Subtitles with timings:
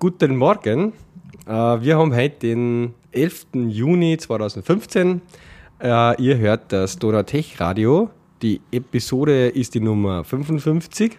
[0.00, 0.92] Guten Morgen.
[1.44, 3.46] Äh, wir haben heute den 11.
[3.66, 5.20] Juni 2015.
[5.82, 8.08] Äh, ihr hört das Donatech Radio.
[8.40, 11.18] Die Episode ist die Nummer 55.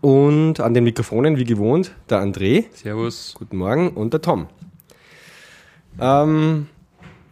[0.00, 2.64] Und an den Mikrofonen, wie gewohnt, der André.
[2.72, 3.34] Servus.
[3.36, 3.90] Guten Morgen.
[3.90, 4.46] Und der Tom.
[6.00, 6.68] Ähm,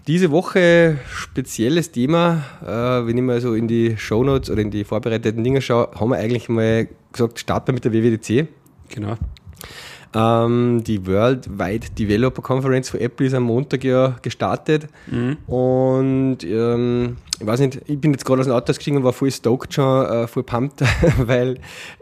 [0.07, 2.43] diese Woche spezielles Thema.
[2.63, 6.11] Äh, wenn ich mal so in die Shownotes oder in die vorbereiteten Dinge schaue, haben
[6.11, 8.49] wir eigentlich mal gesagt, starten wir mit der WWDC.
[8.91, 9.17] Genau.
[10.15, 14.87] Ähm, die Worldwide Developer Conference von Apple ist am Montag ja gestartet.
[15.09, 15.37] Mhm.
[15.47, 19.13] Und ähm, ich weiß nicht, ich bin jetzt gerade aus dem Auto ausgestiegen und war
[19.13, 20.83] voll stoked schon, äh, voll pumped,
[21.19, 21.59] weil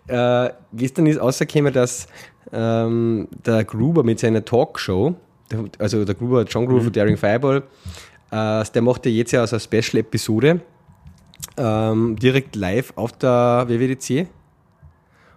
[0.06, 2.06] äh, gestern ist rausgekommen, dass
[2.52, 5.16] ähm, der Gruber mit seiner Talkshow,
[5.50, 7.62] der- also der Gruber, John Gruber von Daring Fireball,
[8.30, 10.60] äh, der macht ja jetzt ja also eine Special-Episode
[11.56, 14.28] ähm, direkt live auf der WWDC.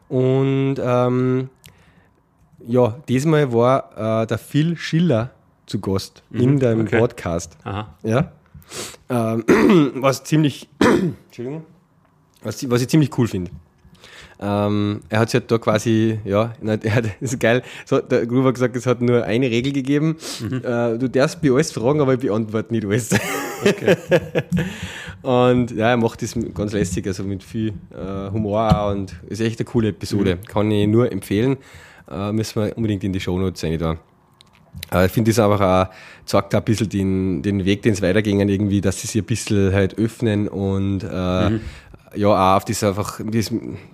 [0.09, 1.49] Und ähm,
[2.65, 5.31] ja, diesmal war äh, der Phil Schiller
[5.65, 6.99] zu Gast in dem okay.
[6.99, 7.57] Podcast.
[7.63, 7.95] Aha.
[8.03, 8.31] Ja.
[9.09, 9.43] Ähm,
[9.95, 11.65] was ziemlich, Entschuldigung,
[12.41, 13.51] was, was ich ziemlich cool finde.
[14.39, 18.25] Ähm, er hat sich halt da quasi, ja, er hat, das ist geil, so, der
[18.27, 20.17] Gruber hat gesagt, es hat nur eine Regel gegeben.
[20.41, 23.09] Äh, du darfst mir alles fragen, aber ich beantworte nicht alles.
[25.23, 29.59] und ja, er macht das ganz lässig, also mit viel äh, Humor und ist echt
[29.59, 30.37] eine coole Episode.
[30.47, 31.57] Kann ich nur empfehlen.
[32.09, 33.97] Äh, müssen wir unbedingt in die Shownotes rein da.
[34.89, 35.93] Aber ich finde das einfach auch,
[36.25, 39.25] zeigt auch ein bisschen den, den Weg, den es weitergingen, irgendwie, dass sie sich ein
[39.25, 41.59] bisschen halt öffnen und äh,
[42.15, 43.51] ja, auch auf das einfach, das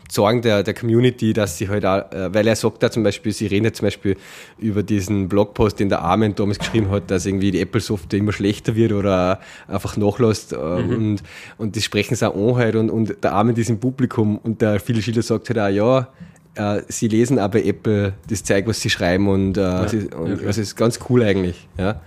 [0.09, 3.31] Sorgen der, der Community, dass sie halt auch, äh, weil er sagt da zum Beispiel,
[3.31, 4.17] sie reden jetzt zum Beispiel
[4.60, 8.76] über diesen Blogpost, den der Armin damals geschrieben hat, dass irgendwie die Apple-Software immer schlechter
[8.76, 11.23] wird oder einfach nachlässt äh, und,
[11.58, 14.61] und das sprechen sie auch an halt und, und der Armin ist im Publikum und
[14.61, 16.08] der viele Schiller sagt halt auch, ja,
[16.55, 20.45] äh, sie lesen aber Apple das Zeug, was sie schreiben und, äh, sie, und okay.
[20.45, 21.67] das ist ganz cool eigentlich.
[21.77, 22.02] Ja.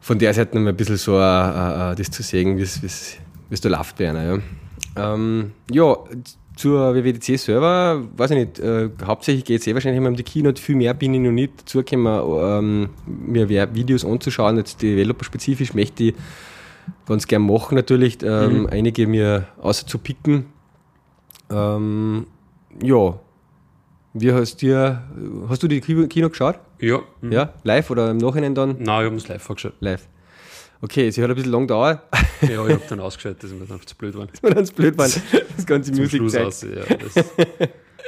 [0.00, 3.68] Von der Seite nochmal ein bisschen so äh, äh, das zu sehen, wie es da
[3.68, 4.24] läuft bei einer.
[4.24, 5.96] Ja, ähm, ja
[6.58, 10.24] zur WWDC Server, weiß ich nicht, äh, hauptsächlich geht es eh wahrscheinlich immer um die
[10.24, 12.08] Keynote, viel mehr bin ich noch nicht dazu gekommen,
[12.42, 16.14] ähm, mir Videos anzuschauen, jetzt developer-spezifisch möchte ich
[17.06, 20.46] ganz gern machen natürlich, ähm, einige mir außer zu picken.
[21.48, 22.26] Ähm,
[22.82, 23.20] ja,
[24.14, 25.02] wie hast dir,
[25.48, 26.58] hast du die Kino geschaut?
[26.80, 27.00] Ja.
[27.20, 27.32] Mhm.
[27.32, 28.76] Ja, live oder im Nachhinein dann?
[28.78, 29.74] Nein, ich habe es live angeschaut.
[29.80, 30.08] Live.
[30.80, 32.02] Okay, sie hat ein bisschen lang gedauert,
[32.42, 34.28] Ja, ich habe dann ausgeschaltet, dass mir dann zu blöd war.
[34.42, 35.08] weil ganz blöd war,
[35.56, 36.22] das ganze Musik.
[36.22, 36.64] Ja, das,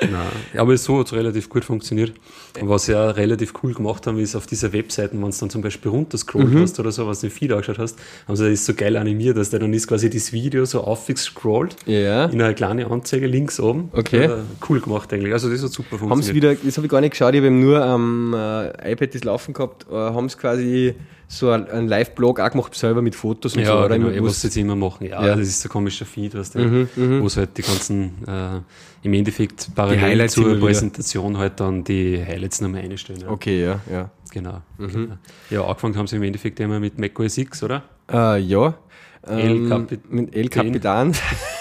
[0.02, 0.12] Nein.
[0.56, 2.12] Aber so hat es relativ gut funktioniert.
[2.60, 5.50] Und was sie auch relativ cool gemacht haben, ist auf dieser Webseiten, wenn du dann
[5.50, 6.60] zum Beispiel runterscrollt Mhm.
[6.62, 9.36] hast oder so, was du im Feed angeschaut hast, haben sie das so geil animiert,
[9.36, 12.26] dass der dann ist quasi das Video so aufgescrollt Ja.
[12.26, 13.90] in eine kleine Anzeige links oben.
[13.92, 14.24] Okay.
[14.24, 14.38] Ja,
[14.68, 15.32] cool gemacht eigentlich.
[15.32, 16.26] Also das hat super Haben funktioniert.
[16.26, 19.24] sie wieder, das habe ich gar nicht geschaut, ich habe nur am äh, iPad das
[19.24, 20.94] laufen gehabt, äh, haben sie quasi
[21.32, 23.96] so ein- einen Live-Blog auch gemacht, selber mit Fotos und so, Ja, oder?
[23.96, 25.06] genau, ich muss jetzt immer machen.
[25.06, 25.36] Ja, Ja.
[25.36, 26.88] das ist so ein komischer Feed, was Mhm,
[27.20, 28.60] wo es halt die ganzen, äh,
[29.06, 30.60] im Endeffekt parallel zur wieder.
[30.60, 33.20] Präsentation halt dann die Highlights nochmal einstellen.
[33.20, 33.30] Ja.
[33.30, 34.10] Okay, ja, ja.
[34.32, 34.60] Genau.
[34.78, 34.88] Mhm.
[34.88, 35.16] genau.
[35.50, 37.84] Ja, angefangen haben sie im Endeffekt immer mit macOS X, oder?
[38.12, 38.74] Äh, ja.
[39.22, 41.12] El Ähm, Capi- mit El Capitan.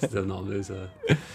[0.00, 0.88] Ist der Name ist ein,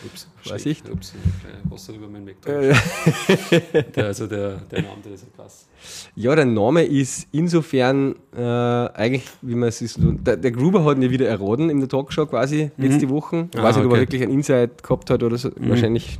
[0.05, 0.81] ups, Weiß ich.
[0.91, 2.27] Ups, äh, Wasser über meinen.
[2.29, 2.33] Äh,
[3.95, 5.67] der, also der, der Name, der ist ja krass.
[6.15, 9.97] Ja, der Name ist insofern äh, eigentlich, wie man es ist.
[9.99, 13.49] Der, der Gruber hat ihn ja wieder erraten in der Talkshow quasi letzte Woche.
[13.53, 14.01] Ich Ah, weiß nicht, ob er okay.
[14.01, 15.51] wirklich einen Insight gehabt hat oder so.
[15.57, 16.19] Wahrscheinlich.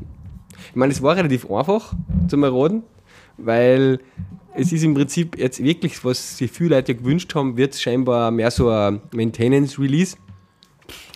[0.70, 1.94] Ich meine, es war relativ einfach
[2.28, 2.84] zum Erraten,
[3.38, 4.00] weil
[4.54, 8.32] es ist im Prinzip jetzt wirklich, was sich viele Leute gewünscht haben, wird es scheinbar
[8.32, 10.18] mehr so ein Maintenance-Release.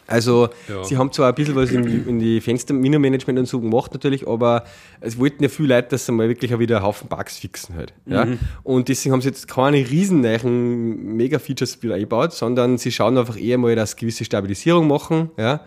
[0.07, 0.83] Also, Ja.
[0.83, 4.63] sie haben zwar ein bisschen was in, in die Fenster-Mino-Management und so gemacht natürlich, aber
[5.01, 7.75] es wollten ja viele Leute, dass sie mal wirklich auch wieder einen Haufen Bugs fixen
[7.75, 7.93] halt.
[8.05, 8.27] Ja?
[8.63, 13.37] Und deswegen haben sie jetzt keine riesen neuen Mega-Features wieder eingebaut, sondern sie schauen einfach
[13.39, 15.31] eher mal, dass sie gewisse Stabilisierung machen.
[15.37, 15.61] Ja?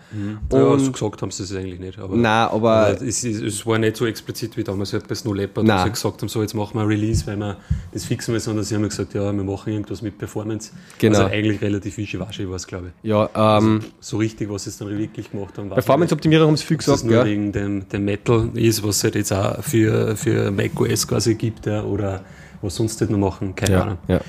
[0.51, 1.99] Ja, Und, so gesagt haben sie es eigentlich nicht.
[1.99, 5.35] Aber, Nein, aber- aber es, es war nicht so explizit wie damals halt bei Snow
[5.35, 5.79] Leopard, Nein.
[5.79, 7.57] wo sie gesagt haben, so jetzt machen wir ein Release, weil wir
[7.91, 10.71] das fixen müssen, sondern sie haben gesagt, ja, wir machen irgendwas mit Performance.
[10.99, 11.19] Genau.
[11.19, 13.09] Also eigentlich relativ wischiwaschi war es, glaube ich.
[13.09, 15.69] ja, ähm, So richtig, was sie dann wirklich gemacht haben.
[15.69, 17.03] Performance-Optimierung haben sie viel gesagt.
[17.03, 17.25] nur Ja.
[17.25, 21.65] wegen dem, dem Metal ist, was es halt jetzt auch für, für macOS quasi gibt,
[21.65, 22.23] ja, oder
[22.61, 23.97] was sonst halt noch machen, keine Ja, Ahnung.
[24.07, 24.19] ja.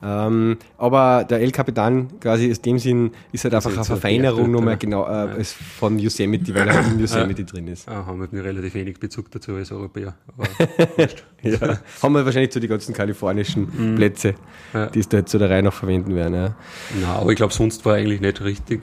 [0.00, 4.52] Ähm, aber der El Capitan quasi in dem Sinn ist halt einfach eine Verfeinerung Bergdörter.
[4.52, 7.88] nochmal genau äh, als von Yosemite, weil er halt in Yosemite drin ist.
[7.88, 10.14] Ah, haben wir nur relativ wenig Bezug dazu als Europäer.
[11.42, 11.78] Ja.
[12.02, 14.34] Haben wir wahrscheinlich so die ganzen kalifornischen Plätze,
[14.74, 14.86] Ja.
[14.86, 16.34] die es da jetzt so der Reihe noch verwenden werden.
[16.34, 16.54] Ja.
[17.00, 18.82] Nein, aber ich glaube, sonst war eigentlich nicht richtig.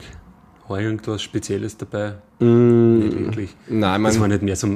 [0.68, 2.14] War irgendwas Spezielles dabei?
[2.40, 3.56] Mm, Nicht wirklich.
[3.68, 4.66] nein, Das war man, nicht mehr so,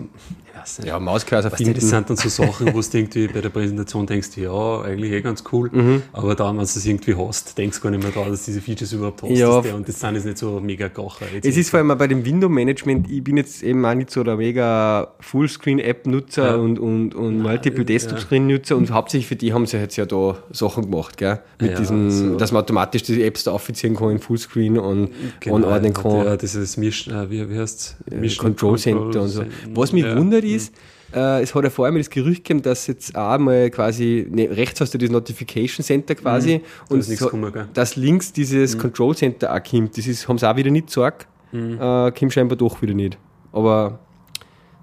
[0.60, 0.88] weiß nicht.
[0.88, 1.80] Ja, Weißt du, das finden.
[1.80, 5.44] sind dann so Sachen, wo du irgendwie bei der Präsentation denkst, ja, eigentlich eh ganz
[5.52, 6.02] cool, Mhm.
[6.12, 8.60] aber dann, wenn du es irgendwie hast, denkst du gar nicht mehr dran, dass diese
[8.60, 9.30] Features überhaupt hast.
[9.30, 9.60] Ja.
[9.60, 11.26] der- und das sind jetzt nicht so mega Gacher.
[11.42, 14.36] Es ist vor allem bei dem Window-Management, ich bin jetzt eben auch nicht so der
[14.36, 16.54] mega Fullscreen-App-Nutzer Ja.
[16.56, 20.90] und, und, und Multiple Desktop-Screen-Nutzer und hauptsächlich für die haben sie jetzt ja da Sachen
[20.90, 21.40] gemacht, gell?
[21.60, 22.36] Mit Ja, diesem, so.
[22.36, 25.10] dass man automatisch die Apps da auffizieren kann in Fullscreen und
[25.40, 26.24] Genau, anordnen kann.
[26.24, 29.44] Ja, dieses Misch, äh, wie, wie heißt äh, Control Center und so.
[29.74, 30.16] Was mich ja.
[30.16, 30.74] wundert ist,
[31.14, 34.48] äh, es hat ja vorher mal das Gerücht gegeben, dass jetzt auch mal quasi, ne,
[34.50, 37.08] rechts hast du das Notification Center quasi und Mhm.
[37.08, 37.36] nichts so?
[37.36, 37.52] Mhm.
[37.74, 39.96] dass links dieses Control Center auch kommt.
[39.98, 41.26] Das ist, haben sie auch wieder nicht gesagt.
[41.52, 41.74] Mhm.
[41.80, 43.18] Äh, kommt scheinbar doch wieder nicht.
[43.52, 43.98] Aber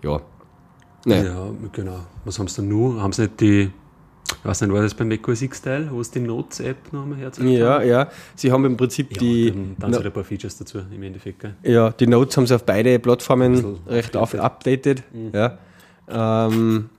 [0.04, 0.20] ja.
[1.06, 1.24] Naja.
[1.24, 2.00] Ja, genau.
[2.26, 3.02] Was haben sie dann nur?
[3.02, 3.72] Haben sie nicht die,
[4.40, 7.48] ich weiß nicht, war das beim macOS X-Teil, wo es die Notes-App noch einmal herzeigt?
[7.50, 8.10] Ja, ja.
[8.36, 11.40] Sie haben im Prinzip Ja, die, dann, sind ein paar Features dazu im Endeffekt.
[11.40, 11.56] Gell?
[11.64, 14.40] ja, die Notes haben sie auf beide Plattformen recht updated.
[14.42, 15.04] updated.
[15.34, 15.58] Ja.
[16.10, 16.90] Ähm,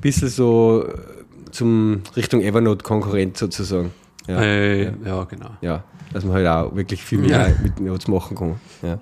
[0.00, 3.90] Bisschen so äh, zum Richtung Evernote-Konkurrent sozusagen.
[4.28, 4.40] Ja.
[4.40, 5.24] Äh, ja.
[5.24, 5.50] genau.
[5.60, 5.82] ja,
[6.12, 7.54] dass man halt auch wirklich viel mehr Ja.
[7.62, 8.60] mit Notes machen kann.
[8.82, 8.98] Ja.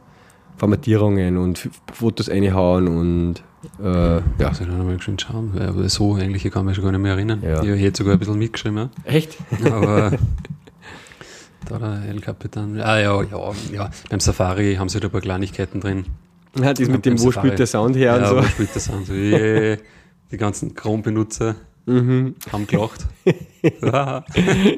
[0.56, 3.42] Formatierungen und Fotos reinhauen und
[3.82, 4.22] äh, ja.
[4.48, 7.00] Also dann nochmal schön schauen, weil aber so eigentlich ich kann mich schon gar nicht
[7.00, 7.42] mehr erinnern.
[7.42, 7.62] Ja.
[7.62, 9.36] Ich hätte sogar ein bisschen mitgeschrieben, Echt?
[9.64, 9.74] ja.
[9.74, 10.12] aber
[11.68, 12.80] da der El Capitan.
[12.80, 13.90] Ah ja, ja, ja.
[14.10, 16.04] Beim Safari haben sie da ein paar Kleinigkeiten drin.
[16.58, 17.48] Ja, das mit dem, wo Safari.
[17.48, 18.48] spielt der Sound her ja, und wo so.
[18.48, 19.04] spielt das an?
[19.04, 19.76] So, yeah.
[20.30, 21.54] Die ganzen Chrome-Benutzer
[21.86, 22.34] Mhm.
[22.52, 23.06] haben gelacht.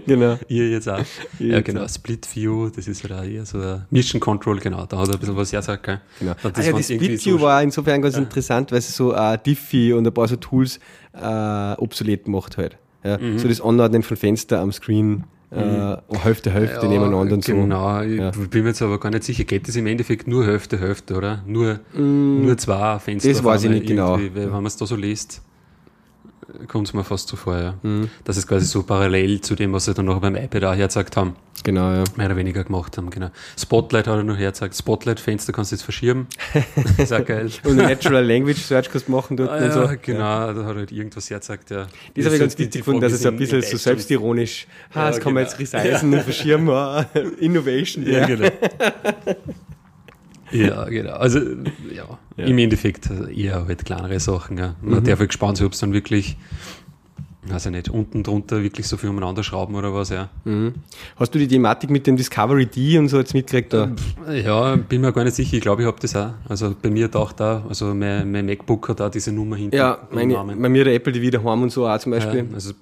[0.06, 0.38] Genau.
[0.48, 1.04] Ihr jetzt auch.
[1.38, 1.86] Ihr ja, genau.
[1.88, 4.86] Split View, das ist ja eher so ein Mission Control, genau.
[4.86, 6.00] Da hat er ein bisschen was hergesagt, gell?
[6.18, 6.32] genau.
[6.42, 9.36] Das ah, ja, irgendwie Split View so- war insofern ganz interessant, weil es so äh,
[9.44, 10.80] Diffie und ein paar so Tools
[11.12, 12.78] äh, obsolet macht halt.
[13.04, 13.18] Ja.
[13.18, 13.38] Mhm.
[13.38, 17.52] So das Anordnen von Fenster am Screen, äh, Hälfte, Hälfte nebeneinander und so.
[17.54, 18.30] Genau, ich Ja.
[18.30, 19.44] bin mir jetzt aber gar nicht sicher.
[19.44, 21.42] Geht das im Endeffekt nur Hälfte, Hälfte, oder?
[21.46, 23.28] Nur, nur zwei Fenster.
[23.28, 23.32] Mm.
[23.32, 24.18] das weiß ich nicht genau.
[24.18, 25.42] wenn man es da so liest,
[26.66, 27.74] kommt es mir fast so vor, ja.
[27.82, 28.10] Mhm.
[28.24, 31.16] Dass es quasi so parallel zu dem, was sie dann noch beim iPad auch hergezeigt
[31.16, 32.04] haben, Genau, ja.
[32.16, 33.30] mehr oder weniger gemacht haben, genau.
[33.58, 34.76] Spotlight hat er noch hergezeigt.
[34.76, 36.28] Spotlight-Fenster kannst du jetzt verschieben.
[36.98, 37.50] ist auch geil.
[37.64, 39.82] Und Natural Language Search kannst du machen dort Ah, und so.
[39.82, 41.86] ja, genau, da hat halt irgendwas hergezeigt, ja.
[42.14, 45.00] Das habe ich ganz witzig gefunden, dass es so ein bisschen ist so selbstironisch, ah,
[45.00, 45.56] Ja, das kann man genau.
[45.58, 47.06] jetzt resizen und verschirmen, ah,
[47.40, 48.06] Innovation.
[48.06, 48.48] Ja, genau.
[50.52, 51.12] ja, genau.
[51.12, 51.38] Also,
[51.94, 52.44] ja, Ja.
[52.44, 54.58] im Endeffekt äh, eher halt kleinere Sachen.
[54.58, 54.74] Ja.
[54.82, 56.36] Man darf halt gespannt sein, ob es dann wirklich,
[57.46, 60.28] weiß ich nicht, unten drunter wirklich so viel umeinander schrauben oder was, ja.
[60.44, 60.74] Mhm.
[61.16, 63.72] Hast du die Thematik mit dem Discovery D und so jetzt mitgekriegt?
[63.72, 63.92] Da?
[64.32, 65.56] Ja, bin mir gar nicht sicher.
[65.56, 66.32] Ich glaube, ich habe das auch.
[66.48, 69.76] Also bei mir taucht da, also mein, mein MacBook hat da diese Nummer hinten.
[69.76, 72.46] Ja, meine, bei mir der Apple TV daheim und so auch zum ja, Beispiel.
[72.54, 72.72] also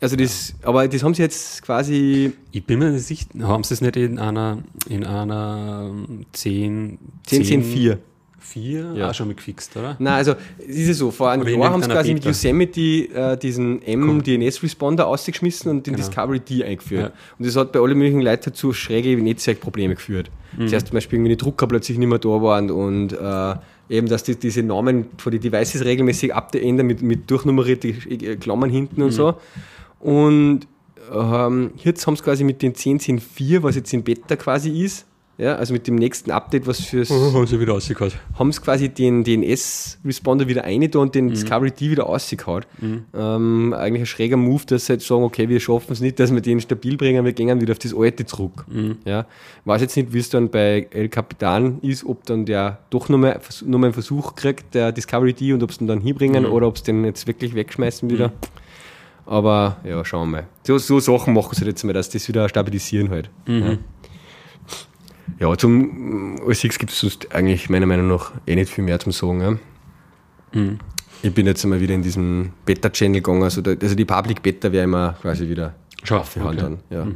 [0.00, 3.74] Also das, aber das haben sie jetzt quasi ich bin mir nicht sicher, haben sie
[3.74, 4.58] es nicht in einer,
[4.88, 7.98] in einer ähm, 10, 10, 10, 4.
[8.40, 9.08] 4 Ja.
[9.10, 9.96] auch schon mal gefixt, oder?
[9.98, 12.28] Nein, also es ist ja so, vor einem Jahr haben sie quasi mit Beta.
[12.28, 12.80] Yosemite
[13.14, 16.06] äh, diesen M-DNS-Responder ausgeschmissen und den Genau.
[16.06, 17.12] Discovery D eingeführt.
[17.14, 17.20] Ja.
[17.38, 20.30] Und das hat bei allen möglichen Leuten zu schräge Netzwerkprobleme geführt.
[20.58, 20.68] Mhm.
[20.68, 23.54] Zuerst zum Beispiel irgendwie die Drucker plötzlich nicht mehr da waren und äh,
[23.88, 28.68] eben, dass die, diese Namen von den Devices regelmäßig abändern mit, mit durchnummerierte äh, Klammern
[28.70, 29.12] hinten und Mhm.
[29.12, 29.34] so.
[30.04, 30.66] Und
[31.10, 35.06] ähm, jetzt haben sie quasi mit den 10.10.4, was jetzt in Beta quasi ist,
[35.38, 38.12] ja, also mit dem nächsten Update, was fürs haben sie wieder rausgehauen.
[38.38, 42.66] haben sie quasi den DNS-Responder wieder rein da und den Discovery D wieder rausgehauen.
[43.14, 46.32] Ähm, eigentlich ein schräger Move, dass sie jetzt sagen, okay, wir schaffen es nicht, dass
[46.32, 48.66] wir den stabil bringen, wir gehen wieder auf das alte zurück.
[49.06, 49.26] Ja.
[49.64, 53.40] Weiß jetzt nicht, wie es dann bei El Capitan ist, ob dann der doch nochmal
[53.64, 56.68] noch mal einen Versuch kriegt, der Discovery D, und ob sie ihn dann hinbringen oder
[56.68, 58.32] ob sie den jetzt wirklich wegschmeißen wieder.
[59.26, 60.46] Aber ja, schauen wir mal.
[60.64, 63.30] So, so Sachen machen sie jetzt mal, dass das wieder stabilisieren halt.
[63.46, 63.78] Ja.
[65.40, 68.98] Ja, zum OS X gibt es sonst eigentlich meiner Meinung nach eh nicht viel mehr
[69.00, 69.40] zum Sagen.
[69.40, 70.60] Ja.
[70.60, 70.78] Mhm.
[71.22, 73.42] Ich bin jetzt einmal wieder in diesen Beta-Channel gegangen.
[73.42, 75.74] Also, da, also die Public Beta wäre immer quasi wieder
[76.10, 76.60] aufgehauen okay.
[76.60, 76.78] dann.
[76.90, 77.06] Ja.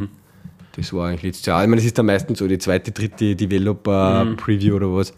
[0.72, 1.62] Das war eigentlich letztes Jahr.
[1.62, 5.12] Ich meine, das ist dann meistens so die zweite, dritte Developer-Preview oder was.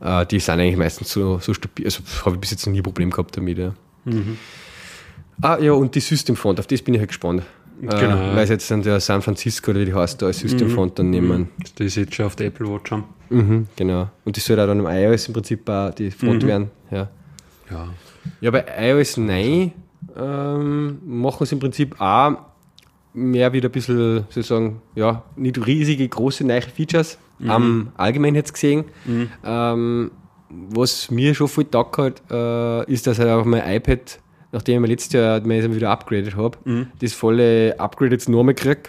[0.00, 1.86] Äh, die sind eigentlich meistens so, so stabil.
[1.86, 3.58] Also habe ich bis jetzt noch nie ein Problem gehabt damit.
[3.58, 3.74] Ja.
[5.42, 7.42] Ah ja, und die System Font, auf das bin ich halt gespannt.
[7.80, 10.40] Genau, Äh, weil sie jetzt dann der San Francisco oder wie die heißt, da als
[10.40, 11.48] System Font dann nehmen.
[11.76, 13.04] Das ist jetzt schon auf der Apple Watch haben.
[13.30, 14.10] Mhm, genau.
[14.26, 16.46] Und das soll auch dann im iOS im Prinzip auch die Front Mhm.
[16.48, 16.70] werden.
[16.90, 17.08] Ja.
[17.70, 17.88] Ja.
[18.42, 19.72] ja, bei iOS 9
[20.16, 22.32] ähm, machen sie im Prinzip auch
[23.14, 27.16] mehr wieder ein bisschen, sozusagen, ja, nicht riesige, große neue Features,
[27.46, 28.84] am allgemein jetzt gesehen.
[29.44, 30.10] Ähm,
[30.50, 34.18] was mir schon viel taugt hat, äh, ist, dass halt auch mein iPad,
[34.52, 36.58] nachdem ich mir letztes Jahr mir wieder upgraded habe,
[37.00, 38.82] das volle Upgrade jetzt nochmal kriege.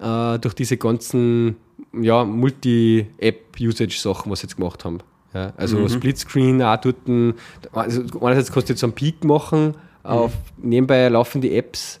[0.00, 1.56] Äh, durch diese ganzen
[2.00, 4.98] ja, Multi-App-Usage-Sachen, was sie jetzt gemacht haben.
[5.34, 7.34] Ja, also Splitscreen auch dort, ein-
[7.72, 12.00] also einerseits kannst du jetzt einen Peak machen, auf nebenbei laufen die Apps,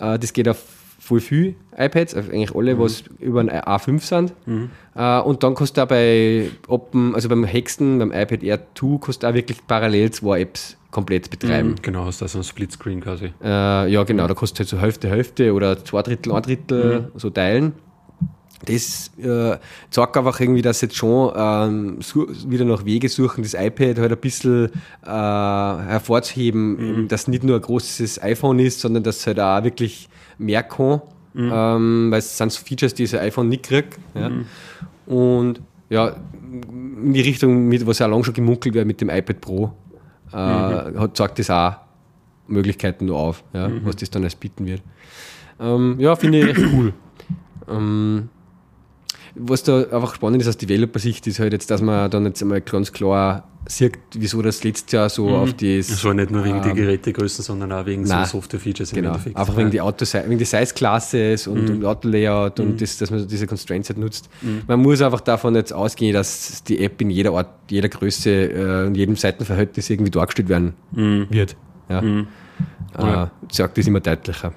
[0.00, 0.58] äh, das geht auf
[1.04, 4.32] voll viel iPads, eigentlich alle, was über ein A5 sind.
[4.94, 8.98] Äh, und dann kannst du auch bei Open, also beim Hexen, beim iPad Air 2,
[9.00, 11.74] kannst du auch wirklich parallel zwei Apps komplett betreiben.
[11.82, 13.32] Genau, hast da so ein Splitscreen quasi.
[13.42, 17.30] Äh, ja, genau, da du halt so Hälfte, Hälfte oder zwei Drittel, ein Drittel so
[17.30, 17.72] teilen.
[18.64, 19.56] Das äh,
[19.90, 24.12] zeigt einfach irgendwie, dass jetzt schon ähm, su- wieder nach Wege suchen, das iPad halt
[24.12, 24.66] ein bisschen
[25.04, 29.64] äh, hervorzuheben, eben, dass nicht nur ein großes iPhone ist, sondern dass es halt auch
[29.64, 31.02] wirklich mehr kann.
[31.34, 33.98] Ähm, weil es sind so Features, die das iPhone nicht kriegt.
[34.14, 34.30] Ja.
[35.06, 36.16] Und ja,
[36.52, 39.72] in die Richtung, mit, was ja lange schon gemunkelt wird mit dem iPad Pro,
[40.32, 41.76] äh, hat, zeigt das auch
[42.48, 44.82] Möglichkeiten nur auf, ja, was das dann alles bieten wird.
[45.60, 46.92] Ähm, ja, finde ich echt cool.
[47.68, 48.28] Ähm,
[49.34, 52.60] was da einfach spannend ist aus Developer-Sicht, ist halt jetzt, dass man dann jetzt einmal
[52.60, 55.88] ganz klar sieht, wieso das letztes Jahr so auf das.
[55.88, 58.24] Es war nicht nur wegen ähm, die Gerätegröße, sondern auch wegen nein.
[58.26, 59.36] so Software-Features im Genau, Endeffekt.
[59.36, 61.70] einfach wegen die Auto wegen die Size Classes und, Mhm.
[61.76, 64.28] und Auto-Layout und das, dass man diese Constraints halt nutzt.
[64.66, 68.86] Man muss einfach davon jetzt ausgehen, dass die App in jeder Art, jeder Größe äh,
[68.86, 70.74] und jedem Seitenverhältnis irgendwie dargestellt werden
[71.30, 71.56] wird.
[71.88, 72.02] Ja.
[72.02, 72.26] Mhm.
[72.98, 74.52] Äh, sagt das immer deutlicher.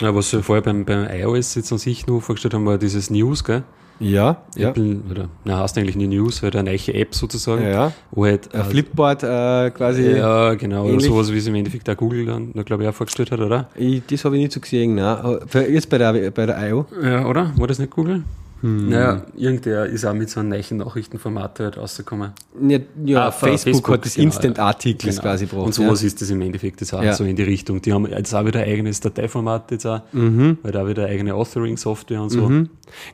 [0.00, 3.10] Ja, was wir vorher beim, beim iOS jetzt an sich noch vorgestellt haben, war dieses
[3.10, 3.62] News, gell?
[3.98, 4.68] Ja, ja.
[4.68, 7.62] Apple, oder, na, heißt eigentlich nie News, weil eine neue App sozusagen.
[7.62, 7.92] Ja, ja.
[8.10, 10.10] Wo halt, Ein äh, Flipboard äh, quasi.
[10.10, 11.06] Ja, genau, oder ähnlich.
[11.06, 13.68] sowas, wie es im Endeffekt auch Google dann, glaube ich, auch vorgestellt hat, oder?
[13.74, 14.96] Ich, das habe ich nicht so gesehen.
[14.96, 15.38] Nein.
[15.70, 16.84] Jetzt bei der, bei der IO.
[17.02, 17.52] Ja, oder?
[17.56, 18.22] War das nicht Google?
[18.62, 18.88] Hm.
[18.88, 22.30] Naja, irgendwer ist auch mit so einem neuen Nachrichtenformat halt rausgekommen.
[22.66, 25.22] Ja, ja Ah, Facebook, Facebook, hat das genau, Instant-Artikels Genau.
[25.28, 25.66] quasi gebraucht.
[25.66, 27.12] Und sowas ist das im Endeffekt jetzt auch Ja.
[27.12, 27.82] so in die Richtung.
[27.82, 30.58] Die haben jetzt auch wieder ein eigenes Dateiformat jetzt auch, Mhm.
[30.62, 32.50] weil da wieder eine eigene Authoring-Software und so.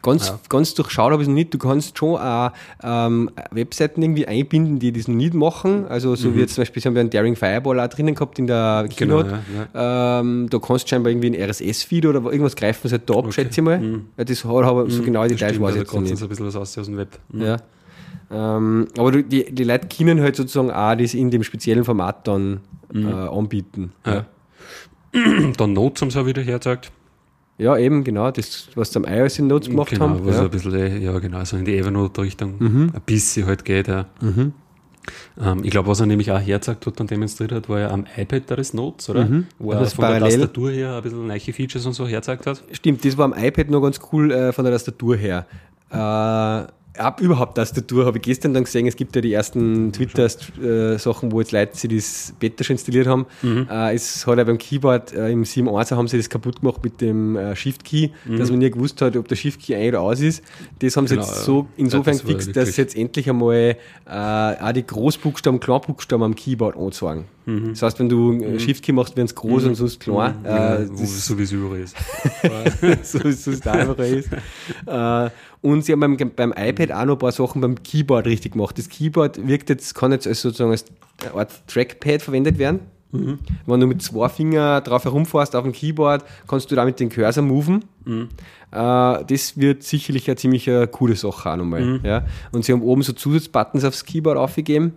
[0.02, 1.52] Ganz, ganz durchschaut habe ich es noch nicht.
[1.54, 2.50] Du kannst schon auch
[2.84, 5.86] ähm, Webseiten irgendwie einbinden, die das noch nicht machen.
[5.88, 8.46] Also so wie jetzt zum Beispiel, haben ja einen Daring Fireball auch drinnen gehabt in
[8.46, 8.94] der Mhm.
[8.96, 9.38] Genau, Keynote.
[9.74, 13.14] ja, Ähm, da kannst du scheinbar irgendwie ein RSS-Feed oder irgendwas greifen sie halt da
[13.14, 13.82] ab, schätze ich mal.
[14.18, 15.28] Ja, das hat aber so genau Mhm.
[15.31, 16.10] Das Details weiß ich da jetzt nicht.
[16.12, 17.18] uns ein bisschen was aus aus dem Web.
[17.30, 17.40] Mhm.
[17.42, 17.56] Ja.
[18.30, 22.60] Ähm, aber die, die Leute können halt sozusagen auch das in dem speziellen Format dann
[22.92, 23.08] Mhm.
[23.08, 23.92] äh, anbieten.
[24.06, 24.26] Ja.
[25.56, 26.90] Dann Notes haben sie auch wieder hergezeigt.
[27.58, 30.26] Ja, eben, genau, das, was sie am iOS in Notes gemacht genau, haben.
[30.26, 30.42] was Ja.
[30.44, 32.90] ein bisschen, äh, ja genau, so in die Evernote-Richtung Mhm.
[32.94, 33.88] ein bisschen halt geht.
[33.88, 34.06] Ja.
[34.22, 34.52] Ähm,
[35.62, 38.42] ich glaube, was er nämlich auch hergezeigt hat und demonstriert hat, war ja am iPad
[38.46, 39.28] da das Notes, oder?
[39.58, 42.06] Wo er Also das von der parallel- Tastatur her ein bisschen neue Features und so
[42.06, 42.62] hergezeigt hat.
[42.72, 45.46] Stimmt, das war am iPad noch ganz cool äh, von der Tastatur her.
[45.90, 51.32] Äh, ab überhaupt Tastatur habe ich gestern dann gesehen, es gibt ja die ersten Twitter-Sachen,
[51.32, 53.26] wo jetzt Leute sich das Beta schon installiert haben.
[53.42, 53.66] Mhm.
[53.70, 57.00] Äh, es hat ja beim Keyboard äh, im 7.1 haben sie das kaputt gemacht mit
[57.00, 60.42] dem äh, Shift-Key, dass man nie gewusst hat, ob der Shift-Key ein oder aus ist.
[60.80, 61.20] Das haben sie Mhm.
[61.20, 61.44] Genau, jetzt ja.
[61.44, 63.76] so insofern Ja, das gefixt, dass sie jetzt endlich einmal äh,
[64.10, 67.24] auch die Großbuchstaben, Kleinbuchstaben am Keyboard anzeigen.
[67.44, 70.36] Das heißt, wenn du äh, Shift-Key machst, werden es groß und sonst klein.
[70.40, 70.46] Mhm.
[70.46, 71.96] Ja, Äh, das- es so wie es überall ist.
[73.02, 74.28] so so es da einfacher ist.
[75.62, 78.76] Und sie haben beim, beim iPad auch noch ein paar Sachen beim Keyboard richtig gemacht.
[78.76, 80.84] Das Keyboard wirkt jetzt, kann jetzt als sozusagen als
[81.24, 82.80] eine Art Trackpad verwendet werden.
[83.66, 87.44] Wenn du mit zwei Fingern drauf herumfährst auf dem Keyboard, kannst du damit den Cursor
[87.44, 87.84] moven.
[88.06, 88.24] Äh,
[88.70, 92.00] das wird sicherlich eine ziemlich äh, coole Sache auch nochmal.
[92.02, 92.24] Ja.
[92.52, 94.94] Und sie haben oben so Zusatzbuttons aufs Keyboard aufgegeben,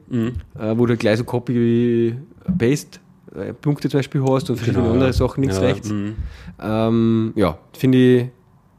[0.58, 3.00] äh, wo du gleich so Copy-Paste
[3.36, 5.14] äh, Punkte zum Beispiel hast und verschiedene Genau, andere.
[5.14, 5.90] Sachen links, Ja, rechts.
[5.90, 6.16] mhm.
[6.62, 8.26] Ähm, ja, finde ich,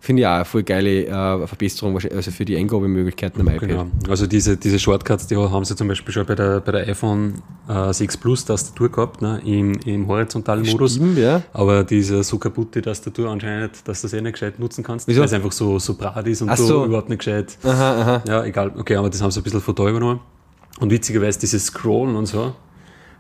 [0.07, 3.69] finde ich auch eine voll geile äh, Verbesserung wahrscheinlich, also für die Eingabemöglichkeiten am iPad.
[3.69, 3.87] Genau.
[4.09, 7.43] Also diese, diese Shortcuts, die haben sie zum Beispiel schon bei der, bei der iPhone
[7.69, 10.95] äh, 6 Plus Tastatur gehabt, ne, im, im horizontalen Modus.
[10.95, 11.43] Stimmt, ja.
[11.53, 15.21] Aber diese so kaputte Tastatur anscheinend, dass du das eh nicht gescheit nutzen kannst, Wieso?
[15.21, 16.85] weil es einfach so, so brat ist und Ach du so.
[16.85, 17.59] überhaupt nicht gescheit.
[17.65, 18.23] Aha, aha.
[18.29, 18.73] Ja, egal.
[18.79, 20.21] Okay, aber das haben sie ein bisschen von da übernommen.
[20.79, 22.55] Und witzigerweise dieses Scrollen und so,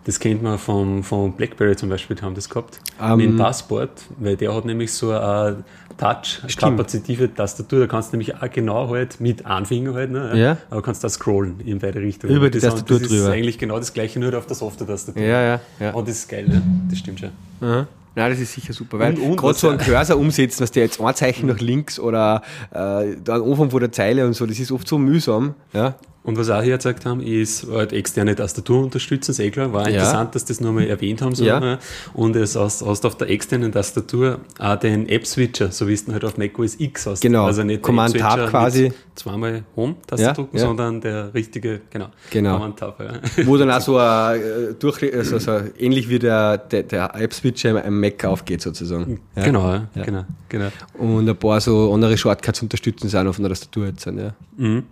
[0.05, 2.79] das kennt man vom, vom Blackberry zum Beispiel, die haben das gehabt.
[3.03, 3.17] Ähm.
[3.17, 5.65] mit dem Passport, weil der hat nämlich so eine
[5.99, 10.57] Touch-kapazitive Tastatur, da kannst du nämlich auch genau halt mit einem Finger halt, ne, Ja.
[10.71, 12.35] aber kannst da scrollen in beide Richtungen.
[12.35, 13.23] Über die das, Tastatur das drüber.
[13.23, 15.23] ist eigentlich genau das gleiche, nur auf der Software-Tastatur.
[15.23, 15.91] Ja, ja, ja.
[15.93, 16.63] Und das ist geil, ne?
[16.91, 17.31] das stimmt schon.
[17.61, 17.87] Aha.
[18.19, 20.85] Nein, das ist sicher super, weil Und- und gerade so ein Cursor umsetzen, dass der
[20.85, 24.47] jetzt ein Zeichen nach links oder äh, da am Anfang von der Zeile und so,
[24.47, 25.55] das ist oft so mühsam.
[25.75, 25.95] Ja,
[26.27, 29.73] Und was auch hier gezeigt haben, ist halt externe Tastatur unterstützen, ist eh klar.
[29.73, 29.95] War Ja.
[29.95, 31.37] interessant, dass das nochmal erwähnt haben.
[31.37, 31.79] So, Ja.
[32.15, 36.15] Und es hast, hast auf der externen Tastatur auch den App-Switcher, so wie es dann
[36.15, 37.21] halt auf macOS X hast.
[37.23, 37.45] Genau.
[37.45, 38.83] Also nicht Command Tab quasi.
[38.89, 42.09] mit Zweimal Home-Taste Ja, drücken, sondern der richtige, genau.
[42.31, 42.55] Genau.
[42.55, 43.01] Command Tab,
[43.45, 47.85] wo dann auch so ein, äh, durch, also so ähnlich wie der, der, der App-Switcher
[47.85, 49.21] am Mac aufgeht sozusagen.
[49.37, 49.87] Genau, ja.
[50.05, 50.69] genau, genau.
[50.99, 54.05] Und ein paar so andere Shortcuts unterstützen sie auch noch von der Tastatur jetzt.
[54.07, 54.35] Ja.
[54.57, 54.83] Mhm.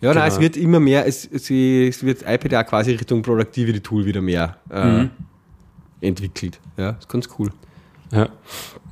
[0.00, 0.34] Ja, nein, Genau.
[0.34, 4.20] es wird immer mehr, es, es, es wird iPad auch quasi Richtung Productivity Tool wieder
[4.20, 5.10] mehr äh, Mhm.
[6.00, 6.60] entwickelt.
[6.76, 7.50] Ja, ist ganz cool.
[8.12, 8.28] Ja,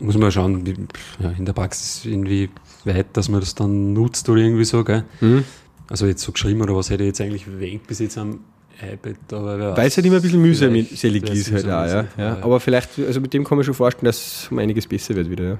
[0.00, 0.74] muss man schauen, wie,
[1.22, 2.50] ja, in der Praxis irgendwie
[2.84, 5.04] weit, dass man das dann nutzt oder irgendwie so, gell?
[5.20, 5.44] Mhm.
[5.88, 8.40] Also jetzt so geschrieben oder was hätte ich jetzt eigentlich verwendet bis jetzt am
[8.80, 9.96] iPad, aber Weil es weiß.
[9.98, 12.04] halt immer ein bisschen mühselig ist halt auch, ja.
[12.18, 12.38] ja.
[12.42, 15.30] Aber vielleicht, also mit dem kann man schon vorstellen, dass es um einiges besser wird
[15.30, 15.58] wieder, ja.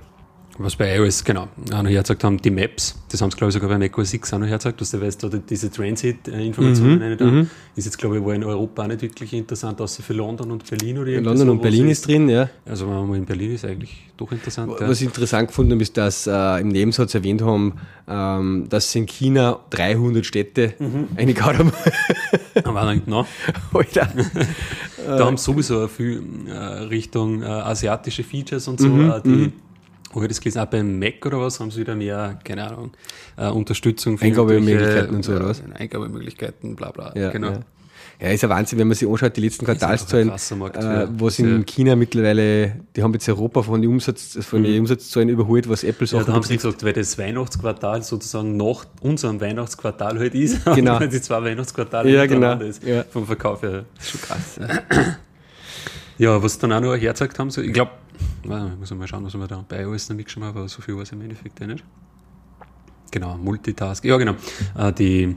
[0.57, 3.55] Was bei iOS, genau, auch noch hergezeigt haben, die Maps, das haben sie, glaube ich,
[3.55, 7.25] sogar bei macOS 6 auch noch hergezeigt, dass du weißt, da diese Transit-Informationen Mhm, da.
[7.25, 7.51] mhm.
[7.75, 10.69] Ist jetzt, glaube ich, war in Europa auch nicht wirklich interessant, außer für London und
[10.71, 12.49] Berlin oder irgendwie London und Berlin ist drin, ja.
[12.67, 14.71] Also, wenn man mal in Berlin ist, eigentlich doch interessant.
[14.79, 17.75] Was ich interessant gefunden habe, ist, dass äh, im Nebensatz erwähnt haben,
[18.07, 21.09] ähm, dass sie in China 300 Städte Mhm.
[21.17, 21.73] eingehauen haben.
[22.65, 23.27] Aber dann, na,
[23.73, 24.09] Alter.
[25.05, 26.53] da haben sie sowieso viel äh,
[26.85, 29.53] Richtung äh, asiatische Features und so, Mhm, äh, die,
[30.15, 32.93] wo ich das gelesen habe, beim Mac oder was, haben sie wieder mehr, keine Ahnung,
[33.37, 35.63] äh, Unterstützung für Eingabemöglichkeiten und so, oder was?
[35.75, 37.13] Eingabemöglichkeiten, bla bla.
[37.17, 37.51] Ja, genau.
[37.51, 37.61] Ja.
[38.21, 41.97] ja, ist ein Wahnsinn, wenn man sich anschaut, die letzten Quartalszahlen, äh, was in China
[41.97, 46.19] mittlerweile, die haben jetzt Europa von den, Umsatz, von den Umsatzzahlen überholt, was Apple Mhm.
[46.19, 50.99] Ja, da haben sie gesagt, weil das Weihnachtsquartal sozusagen nach unserem Weihnachtsquartal halt ist, Genau.
[51.07, 52.59] die zwei Weihnachtsquartale Ja, genau.
[52.61, 53.05] ist Ja.
[53.11, 53.85] vom Verkauf her.
[53.97, 54.61] Das ist schon krass.
[54.61, 55.17] Ja.
[56.19, 57.91] Ja, was dann auch noch hergezeigt haben, so, ich glaube,
[58.79, 60.97] muss ich mal schauen, was wir da bei iOS noch mitgeschrieben haben, aber so viel
[60.97, 61.85] weiß ich im Endeffekt eh nicht.
[63.11, 64.05] Genau, Multitask.
[64.05, 64.35] Ja, genau.
[64.77, 65.37] Äh, die,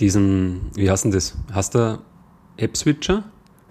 [0.00, 1.36] diesen, wie heißt denn das?
[1.52, 1.98] Hast du
[2.56, 3.24] App-Switcher?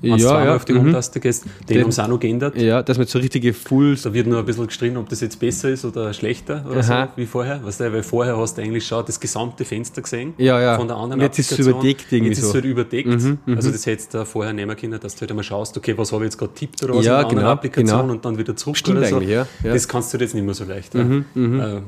[0.06, 0.80] Du Ja, zweimal ja, auf die mhm.
[0.80, 2.56] Home-Taste gehst, den, Den- haben sie auch noch geändert.
[2.58, 5.40] ja, dass man so richtige Full Da wird nur ein bisschen gestritten, ob das jetzt
[5.40, 7.06] besser ist oder schlechter oder Aha.
[7.16, 7.64] so wie vorher.
[7.64, 10.78] Weißt du, weil vorher hast du eigentlich schon das gesamte Fenster gesehen Ja, ja.
[10.78, 11.82] von der anderen Und jetzt ist es Applikation.
[11.82, 12.56] überdeckt irgendwie Jetzt ist es so.
[12.56, 13.08] halt überdeckt.
[13.10, 13.56] Mhm, mhm.
[13.56, 16.24] also das hättest du vorher nehmen können, dass du halt einmal schaust, okay, was habe
[16.24, 18.14] ich jetzt gerade tippt oder was Ja, in einer genau, Applikation genau.
[18.14, 19.22] und dann wieder zurück Stimmt oder so.
[19.22, 19.74] ja, ja.
[19.74, 20.94] Das kannst du jetzt nicht mehr so leicht.
[20.94, 21.60] Mhm, mhm.
[21.60, 21.82] Äh,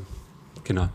[0.64, 0.90] genau.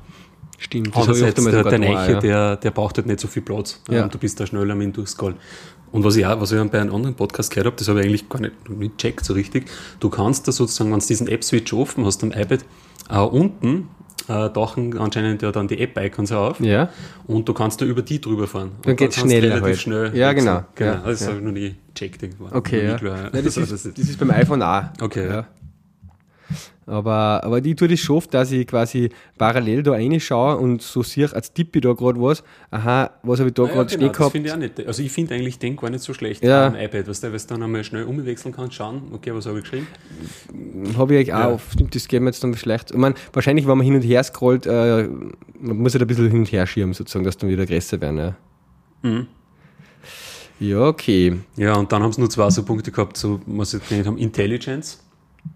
[0.58, 2.20] Stimmt, das habe ich Andererseits, oft einmal der, der Neiche, ja.
[2.20, 3.80] der, der braucht halt nicht so viel Platz.
[3.90, 4.04] Ja.
[4.04, 5.36] Ähm, Du bist da schneller mit dem Durchscrollen.
[5.92, 8.06] Und was ich auch, was ich bei einem anderen Podcast gehört habe, das habe ich
[8.06, 9.70] eigentlich gar nicht, nicht checkt so richtig.
[10.00, 12.64] Du kannst da sozusagen, wenn du diesen App-Switch offen hast am iPad,
[13.10, 13.88] äh, unten
[14.28, 16.88] äh, tauchen anscheinend ja dann die App-Icons auf Ja,
[17.26, 18.72] und du kannst da über die drüber fahren.
[18.82, 19.78] Dann Und geht's kannst du schneller relativ halt.
[19.78, 20.64] schnell Ja, genau.
[20.74, 20.92] genau.
[20.92, 21.26] Ja, das ja.
[21.28, 22.22] habe ich noch nie gecheckt.
[22.22, 22.48] irgendwo.
[22.50, 22.96] okay, ja.
[22.96, 24.84] klar, ja das, Also ist, das ist beim iPhone auch.
[25.00, 25.46] Okay, ja.
[26.86, 26.92] Ja.
[26.92, 31.02] Aber, aber ich tue das schon oft, dass ich quasi parallel da reinschaue und so
[31.02, 33.86] sehe, als tippe ich da gerade was, aha, was habe ich da Ah ja, gerade
[33.96, 34.32] genau, stehen gehabt.
[34.32, 34.86] finde ich auch nicht.
[34.86, 36.66] Also ich finde eigentlich den gar nicht so schlecht Ja.
[36.66, 39.58] am iPad, weißt du, weil du dann einmal schnell umwechseln kannst, schauen, okay, was habe
[39.58, 39.86] ich geschrieben?
[40.98, 41.48] Habe ich eigentlich Ja.
[41.48, 42.90] auch, stimmt, das geht mir jetzt dann schlecht.
[42.90, 45.08] Ich meine, wahrscheinlich, wenn man hin und her scrollt, äh,
[45.60, 48.18] man muss halt ein bisschen hin und her schieben, sozusagen, dass dann wieder größer werden.
[48.18, 48.34] Ja,
[49.02, 49.26] Mhm.
[50.60, 51.38] ja okay.
[51.56, 54.18] Ja, und dann haben sie nur zwei so Punkte gehabt, so, was sie genannt haben,
[54.18, 54.98] Intelligence.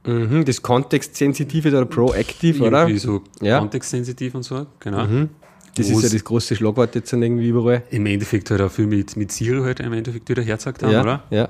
[0.05, 2.83] Mhm, das Kontextsensitive oder Proactive, oder?
[2.83, 3.59] Irgendwie so Ja.
[3.59, 5.07] kontextsensitiv und so, genau.
[5.75, 7.83] Das Wo ist ja das große Schlagwort jetzt dann irgendwie überall.
[7.91, 11.03] Im Endeffekt halt auch viel mit, mit Siri halt im Endeffekt wieder hergezeigt haben, Ja,
[11.03, 11.25] oder?
[11.31, 11.49] ja.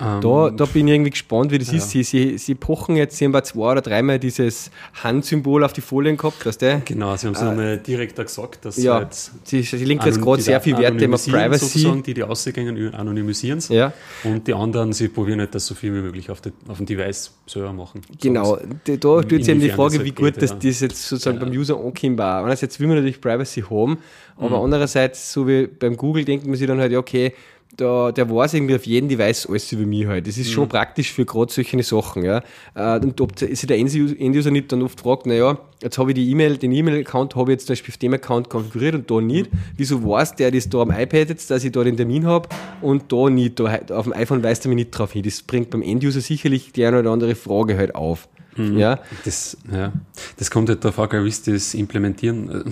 [0.00, 1.78] Ähm, Da, da bin ich irgendwie gespannt, wie das Ja.
[1.78, 1.90] ist.
[1.90, 4.70] Sie, sie, sie pochen jetzt, sie haben bei zwei oder dreimal dieses
[5.02, 6.82] Handsymbol auf die Folien gehabt, weißt du?
[6.84, 8.76] Genau, sie haben es einmal direkt auch gesagt, dass.
[8.76, 12.02] Ja, sie halt sie, sie legen jetzt gerade sehr viel Wert auf Privacy.
[12.02, 13.60] Die, die rausgehen, anonymisieren.
[13.68, 13.92] Ja,
[14.24, 16.86] Und die anderen, sie probieren halt das so viel wie möglich auf, die, auf dem
[16.86, 18.00] Device selber machen.
[18.20, 18.58] genau.
[18.84, 20.56] Da da stellt sich eben die Frage, das wie halt gut geht, dass ja.
[20.62, 22.44] das jetzt sozusagen beim User ankommen war.
[22.44, 23.98] Einerseits will man natürlich Privacy haben,
[24.36, 24.64] aber Mhm.
[24.64, 27.32] andererseits, so wie beim Google, denkt man sich dann halt, ja, okay,
[27.76, 30.26] da, der weiß irgendwie auf jedem Device alles über mich halt.
[30.26, 30.52] Das ist Mhm.
[30.52, 32.42] schon praktisch für gerade solche Sachen, ja.
[32.74, 36.30] Äh, Und ob sich der End-User nicht dann oft fragt, naja, jetzt habe ich die
[36.30, 39.50] E-Mail, den E-Mail-Account habe ich jetzt zum Beispiel auf dem Account konfiguriert und da nicht.
[39.76, 42.48] Wieso weiß der das da am iPad jetzt, dass ich da den Termin habe
[42.80, 43.58] und da nicht?
[43.60, 45.22] Da, auf dem iPhone weist er mich nicht drauf hin.
[45.22, 48.28] Das bringt beim End-User sicherlich die eine oder andere Frage halt auf.
[48.56, 48.78] Mhm.
[48.78, 49.92] Ja, Das, ja,
[50.36, 52.48] das kommt halt darauf an, wie sie das implementieren.
[52.68, 52.70] Äh,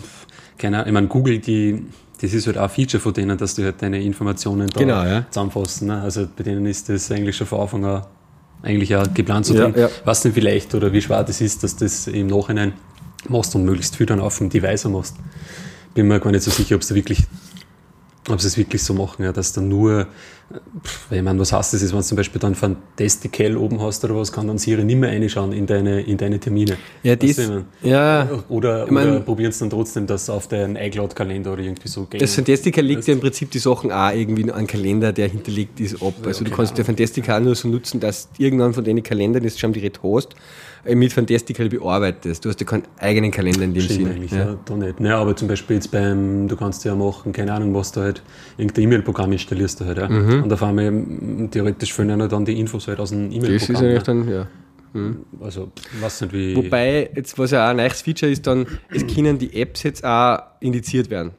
[0.59, 1.83] Keine Ahnung, ich meine, Google, die,
[2.23, 5.03] das ist halt auch ein Feature von denen, dass du halt deine Informationen da Genau,
[5.05, 5.27] ja.
[5.31, 5.89] zusammenfassen.
[5.89, 6.01] Ne?
[6.01, 8.03] Also bei denen ist das eigentlich schon von Anfang an
[8.63, 9.75] eigentlich auch geplant zu Ja, tun.
[9.77, 9.89] ja.
[10.05, 12.75] Was denn vielleicht oder wie schwer das ist, dass das im Nachhinein
[13.29, 15.17] machst und möglichst viel dann auf dem Device machst.
[15.95, 17.25] Bin mir gar nicht so sicher, ob es da wirklich
[18.29, 20.07] ob sie es wirklich so machen, ja, dass dann nur,
[20.85, 24.05] pff, ich meine, was heißt das jetzt, wenn du zum Beispiel dann Fantastical oben hast
[24.05, 26.77] oder was, kann dann Siri nicht mehr reinschauen in deine, in deine Termine.
[27.03, 27.65] ja, das, du, ich mein?
[27.83, 31.89] ja, Oder, Ich mein- oder probieren es dann trotzdem, dass auf deinen iCloud-Kalender oder irgendwie
[31.89, 32.23] so geht.
[32.23, 35.81] Das Fantastica legt ja im Prinzip die Sachen auch irgendwie in einen Kalender, der hinterlegt
[35.81, 36.15] ist, ab.
[36.25, 39.03] Also du keine kannst der Fantastica auch nur so nutzen, dass du irgendwann von deinen
[39.03, 40.37] Kalendern, das du schon direkt hast,
[40.85, 42.45] mit Fantastica bearbeitest.
[42.45, 44.09] Du hast ja keinen eigenen Kalender in dem Stimmt Sinn.
[44.15, 44.39] eigentlich, Ja.
[44.39, 44.59] ja.
[44.65, 44.99] da nicht.
[45.01, 48.23] Naja, aber zum Beispiel jetzt beim, du kannst ja machen, keine Ahnung, was du halt,
[48.59, 50.07] irgendein E-Mail-Programm installierst du halt, ja.
[50.07, 53.41] Und auf einmal, m, theoretisch füllen ja dann die Infos halt aus dem Mhm.
[53.43, 53.85] Das ist E-Mail-Programm.
[53.91, 54.47] eigentlich dann, ja.
[55.41, 56.55] Also, was nicht wie.
[56.57, 60.05] Wobei, jetzt, was ja auch ein neues Feature ist, dann, es können die Apps jetzt
[60.05, 61.31] auch indiziert werden.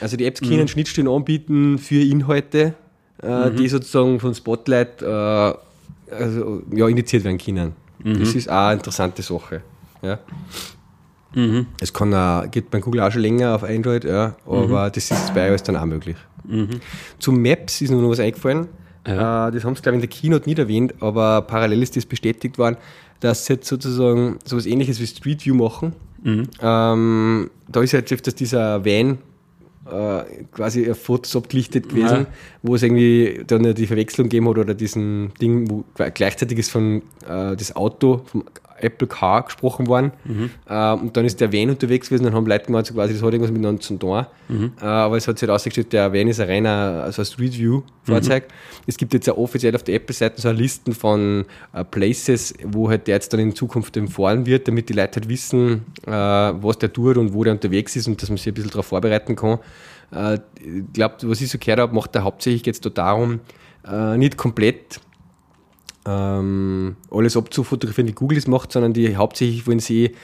[0.00, 2.74] Also die Apps können Schnittstellen anbieten für Inhalte,
[3.22, 7.72] äh, die sozusagen von Spotlight äh, also, ja, indiziert werden können.
[8.04, 9.62] Das ist auch eine interessante Sache.
[10.02, 10.18] Ja.
[11.80, 15.34] Es kann auch, geht bei Google auch schon länger auf Android, ja, aber das ist
[15.34, 16.16] bei iOS dann auch möglich.
[17.18, 18.68] Zu Maps ist mir noch was eingefallen.
[19.06, 19.48] Ja.
[19.48, 22.06] Äh, das haben sie, glaube ich, in der Keynote nicht erwähnt, aber parallel ist das
[22.06, 22.76] bestätigt worden,
[23.20, 25.92] dass sie jetzt sozusagen sowas ähnliches wie Street View machen.
[26.60, 29.18] Ähm, da ist jetzt öfters dieser Van
[29.90, 32.26] äh, quasi auf Fotos abgelichtet gewesen, Ja.
[32.62, 37.02] wo es irgendwie dann die Verwechslung gegeben hat oder diesen Ding, wo gleichzeitig ist von
[37.28, 38.44] äh, das Auto vom
[38.80, 40.12] Apple Car gesprochen worden
[40.68, 43.22] äh, und dann ist der Van unterwegs gewesen und haben Leute gemeint, so quasi, das
[43.22, 44.26] hat irgendwas miteinander zu tun.
[44.80, 47.58] Äh, aber es hat sich halt ausgestellt, der Van ist ein reiner also ein Street
[47.58, 48.44] View Fahrzeug.
[48.86, 52.88] Es gibt jetzt auch offiziell auf der Apple-Seite so eine Listen von äh, Places, wo
[52.88, 56.78] halt der jetzt dann in Zukunft empfohlen wird, damit die Leute halt wissen, äh, was
[56.78, 59.36] der tut und wo der unterwegs ist und dass man sich ein bisschen darauf vorbereiten
[59.36, 59.58] kann.
[60.12, 63.40] Äh, ich glaube, was ich so gehört habe, macht er hauptsächlich jetzt da darum,
[63.86, 65.00] äh, nicht komplett
[66.08, 70.14] ähm, alles abzufotografieren, wie Google es macht, sondern die hauptsächlich wollen sie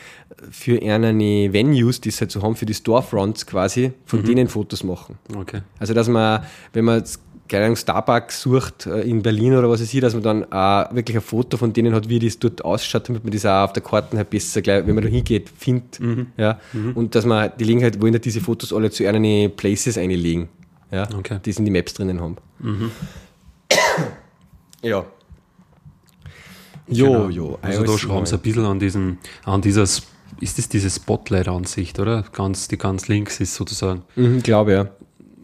[0.50, 4.82] für eine Venues, die sie halt so haben, für die Storefronts quasi, von denen Fotos
[4.82, 5.18] machen.
[5.36, 5.60] Okay.
[5.78, 6.42] Also, dass man,
[6.72, 10.14] wenn man jetzt, keine Ahnung, Starbucks sucht äh, in Berlin oder was es ist, dass
[10.14, 13.32] man dann auch wirklich ein Foto von denen hat, wie das dort ausschaut, damit man
[13.32, 16.00] das auch auf der Karte halt besser gleich, wenn man da hingeht, findet.
[16.38, 16.58] Ja?
[16.94, 20.48] Und dass man, die legen halt, wollen halt diese Fotos alle zu einen Places einlegen,
[20.90, 21.06] ja?
[21.18, 21.38] Okay.
[21.44, 22.38] die es in die Maps drinnen haben.
[24.82, 25.04] ja.
[26.88, 27.28] Jo, Genau.
[27.28, 27.58] jo.
[27.62, 32.24] Also da schrauben sie ein bisschen an diesen, an dieser, ist das diese Spotlight-Ansicht, oder?
[32.32, 34.02] Ganz, die ganz links ist sozusagen.
[34.16, 34.88] Mhm, glaube ja.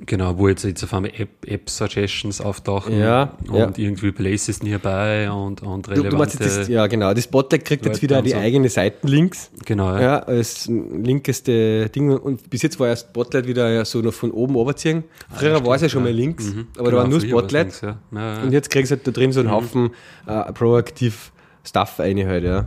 [0.07, 3.71] Genau, wo jetzt, jetzt auf einmal App, App-Suggestions auftauchen Ja, und ja.
[3.77, 6.09] irgendwie Places nearby und, und relevante.
[6.11, 8.39] du meinst jetzt das, ja genau, das Spotlight kriegt jetzt Leute wieder haben die so-
[8.39, 9.51] eigene Seitenlinks.
[9.67, 10.01] genau, ja.
[10.01, 12.11] Ja, als linkeste Ding.
[12.17, 15.05] Und bis jetzt war ja Spotlight wieder ja so noch von oben runterziehen.
[15.35, 16.47] Früher war es ja schon mal links,
[16.79, 17.65] aber da Genau, war nur war's Spotlight.
[17.67, 17.99] links, ja.
[18.13, 18.43] Ja, ja.
[18.43, 19.91] Und jetzt kriegst du halt da drin so einen Haufen
[20.27, 21.33] äh, proaktiv
[21.63, 22.61] Stuff rein halt, ja.
[22.61, 22.65] Äh,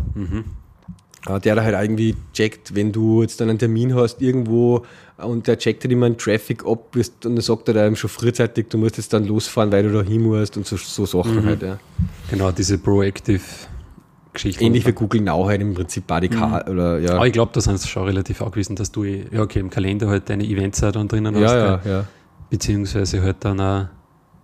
[1.26, 4.84] Der da halt irgendwie checkt, wenn du jetzt dann einen Termin hast irgendwo
[5.18, 7.96] äh, und der checkt halt immer einen Traffic ab bist, und dann sagt er da
[7.96, 11.06] schon frühzeitig, du musst jetzt dann losfahren, weil du da hin musst und so, so
[11.06, 11.80] Sachen halt, ja.
[12.30, 13.42] genau, diese Proactive
[14.34, 14.64] Geschichten.
[14.64, 17.16] Ähnlich wie Google Now halt im Prinzip Body Car oder ja.
[17.16, 20.08] Aber ich glaube, da sind sie schon relativ angewiesen, dass du, ja okay, im Kalender
[20.08, 21.42] halt deine Events auch dann drinnen hast.
[21.42, 21.92] Ja, ja, gell?
[21.92, 22.06] ja.
[22.50, 23.88] beziehungsweise halt dann auch,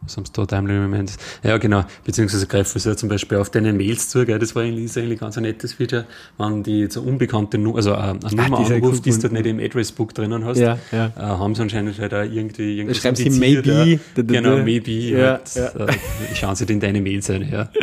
[0.01, 1.17] was haben sie da, Timely Reminders?
[1.43, 4.39] Ja, genau, beziehungsweise greifen sie ja zum Beispiel auf deine Mails zu, gell?
[4.39, 6.05] das war eigentlich, ist eigentlich ganz ein nettes Feature,
[6.37, 9.59] wenn die so unbekannte Nummer, also eine, eine Nummer dieser anruft, die du nicht im
[9.59, 11.07] Addressbook drinnen hast, Ja, ja.
[11.17, 13.99] Äh, haben sie anscheinend halt auch irgendwie irgendwas schreiben sie maybe, ja.
[14.15, 14.63] da, da, genau, da.
[14.63, 15.85] maybe, Ja, halt, ja.
[15.85, 15.93] Äh,
[16.35, 17.69] schauen sie in deine Mails ein, ja.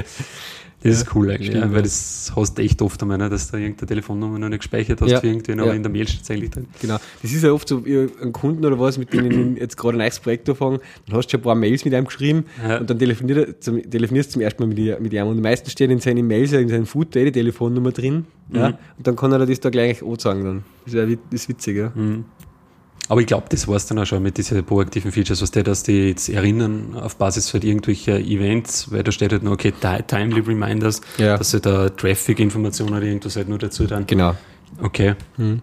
[0.87, 3.57] Das ist cool eigentlich, ja, weil das hast du echt oft einmal, ne, dass du
[3.57, 6.31] irgendeine Telefonnummer noch nicht gespeichert hast Ja, für irgendwen, aber in der Mail steht es
[6.31, 6.67] eigentlich drin.
[6.81, 6.97] Genau.
[7.23, 9.99] Das ist ja oft so, ein Kunden oder was, mit denen ich jetzt gerade ein
[9.99, 12.79] neues Projekt anfangen, dann hast du schon ein paar Mails mit einem geschrieben Ja.
[12.79, 15.73] und dann telefoniert er zum, telefonierst du zum ersten Mal mit, mit ihm und meistens
[15.73, 19.33] steht in seinen Mails, in seinem Footer eh die Telefonnummer drin ja, und dann kann
[19.33, 20.65] er das da gleich anzeigen dann.
[20.85, 21.93] Das ist, ja, ist witzig, ja.
[23.09, 25.63] Aber ich glaube, das war es dann auch schon mit diesen proaktiven Features, was der,
[25.63, 29.73] dass die jetzt erinnern auf Basis von irgendwelcher Events, weil da steht halt nur, okay,
[29.73, 31.37] ti- timely reminders, Ja.
[31.39, 34.07] dass sie da Traffic-Informationen oder irgendwas halt nur dazu dann.
[34.07, 34.35] Genau.
[34.83, 35.15] Okay.
[35.37, 35.63] Mhm.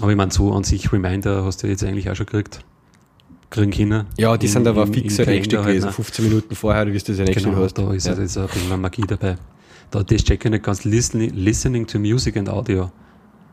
[0.00, 2.60] Aber ich meine, so an sich Reminder hast du jetzt eigentlich auch schon gekriegt.
[3.48, 4.06] Kriegen Kinder.
[4.16, 5.92] Ja, die In- sind aber in- fix in halt eingestellt gewesen, ne?
[5.92, 7.78] 15 Minuten vorher, du wirst das ja eingestellt Genau, hast.
[7.78, 8.12] da ist ja.
[8.12, 9.36] halt jetzt ein bisschen Magie dabei.
[9.90, 10.84] Da das check ich nicht ganz.
[10.84, 12.92] Listening, listening to music and audio.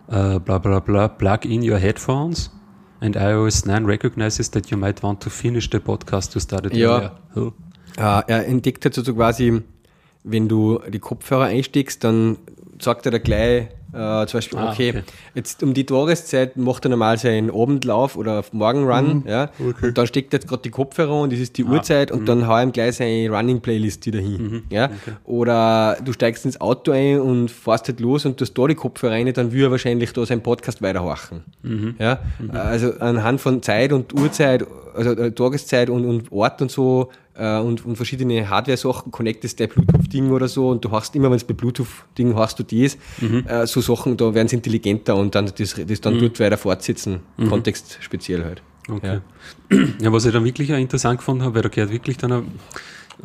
[0.10, 1.08] Uh, bla bla bla.
[1.08, 2.52] Plug in your headphones
[3.02, 6.96] and iOS 9 recognizes that you might want to finish the podcast you started Ja.
[6.96, 7.12] earlier.
[7.36, 7.52] Oh.
[7.98, 9.62] Äh, er entdeckt halt so quasi,
[10.24, 12.38] wenn du die Kopfhörer einsteckst, dann
[12.80, 15.04] sagt er da gleich äh, zum Beispiel, Ah, okay, okay.
[15.36, 19.50] jetzt um die Tageszeit macht er normal seinen Abendlauf oder Morgenrun, ja,
[19.82, 22.48] und dann steckt er jetzt gerade die Kopfhörer und das ist die Uhrzeit und dann
[22.48, 24.90] hau ihm gleich seine Running-Playlist wieder hin, ja,
[25.24, 28.76] oder du steigst ins Auto ein und fährst halt los und du hast da die
[28.76, 31.44] Kopfhörer rein, dann will er wahrscheinlich da seinen Podcast weiterhorchen,
[32.00, 32.20] ja,
[32.54, 37.60] also anhand von Zeit und Uhrzeit, also äh, Tageszeit und, und Ort und so äh,
[37.60, 41.44] und, und verschiedene Hardware-Sachen, connectest dein Bluetooth-Ding oder so und du hast immer, wenn es
[41.44, 42.98] bei Bluetooth-Ding hast, du das,
[43.48, 47.20] äh, so Sachen, da werden sie intelligenter und dann das, das dann dort weiter fortsetzen,
[47.50, 48.62] Kontext speziell halt.
[48.90, 49.20] Okay.
[50.02, 50.12] Ja.
[50.14, 52.46] was ich dann wirklich auch interessant gefunden habe, weil da gehört wirklich dann ein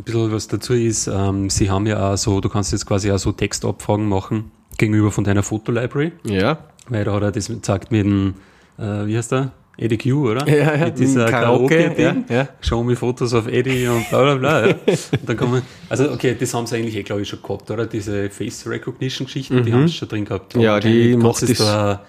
[0.04, 3.18] bisschen was dazu ist, ähm, sie haben ja auch so, du kannst jetzt quasi auch
[3.18, 6.58] so Textabfragen machen gegenüber von deiner Fotolibrary, Ja.
[6.88, 8.34] weil da hat er das gesagt mit dem,
[8.78, 9.52] äh, wie heißt der?
[9.82, 10.48] Eddie Q, oder?
[10.48, 12.24] Ja, ja, Mit dieser Karaoke-Ding.
[12.28, 12.48] ja, ja.
[12.60, 14.66] Show me Fotos auf Eddie und bla bla bla.
[14.68, 14.74] Ja.
[14.86, 17.86] Und dann man, also okay, das haben sie eigentlich eh, glaube ich, schon gehabt, oder?
[17.86, 20.54] Diese Face Recognition-Geschichten, die haben sie schon drin gehabt.
[20.56, 20.60] Mhm.
[20.62, 22.02] Ja, die macht das- Da,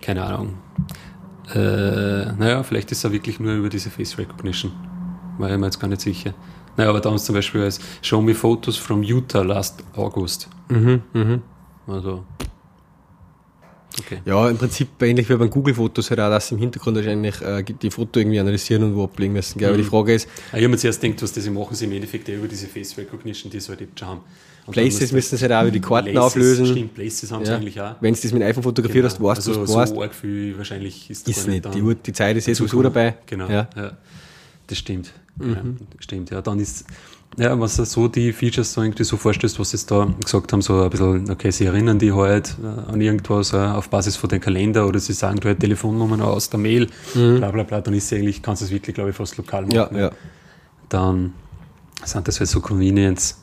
[0.00, 0.54] keine Ahnung.
[1.54, 4.70] Äh, naja, vielleicht ist er wirklich nur über diese Face Recognition.
[5.38, 6.34] War ich mir jetzt gar nicht sicher.
[6.76, 10.48] Naja, aber da haben sie zum Beispiel als Show me photos from Utah last August.
[10.68, 11.42] Mhm, mhm.
[11.86, 12.24] Also.
[14.00, 14.18] Okay.
[14.24, 17.62] Ja, im Prinzip ähnlich wie beim Google-Fotos halt auch, dass sie im Hintergrund wahrscheinlich äh,
[17.64, 19.58] die Foto irgendwie analysieren und wo ablegen müssen.
[19.58, 19.68] Gell?
[19.68, 21.84] Aber die Frage ist, Ah, Ich habe mir zuerst gedacht, was das sie machen, sie
[21.86, 24.20] im Endeffekt über diese Face Recognition, die sie halt schon haben.
[24.66, 26.66] Und Places müssen sie halt auch über die Karten Places, auflösen.
[26.66, 27.56] Stimmt, Places haben sie Ja.
[27.56, 27.94] eigentlich auch.
[28.00, 29.28] Wenn du das mit dem iPhone fotografiert hast, Genau.
[29.30, 29.94] weißt du, also was du warst.
[29.94, 31.64] so arg viel wahrscheinlich ist, Ist gar nicht.
[31.64, 33.14] dann Die, Uhr- die Zeit ist eh sowieso dabei.
[33.26, 33.68] Genau, Ja.
[33.74, 33.92] ja.
[34.66, 35.12] Das stimmt.
[35.38, 35.54] Mhm.
[35.54, 35.62] Ja,
[36.00, 36.40] stimmt, ja.
[36.40, 36.84] Dann ist,
[37.36, 40.62] ja, was du so die Features so irgendwie so vorstellst, was sie da gesagt haben,
[40.62, 44.28] so ein bisschen, okay, sie erinnern die halt äh, an irgendwas äh, auf Basis von
[44.30, 47.94] den Kalender oder sie sagen du halt Telefonnummern aus der Mail, bla bla bla, dann
[47.94, 49.88] ist sie eigentlich, kannst du es wirklich, glaube ich, fast lokal machen.
[49.92, 49.96] Mhm.
[49.96, 50.10] Ja, ja.
[50.88, 51.32] Dann
[52.04, 53.36] sind das halt so Convenience.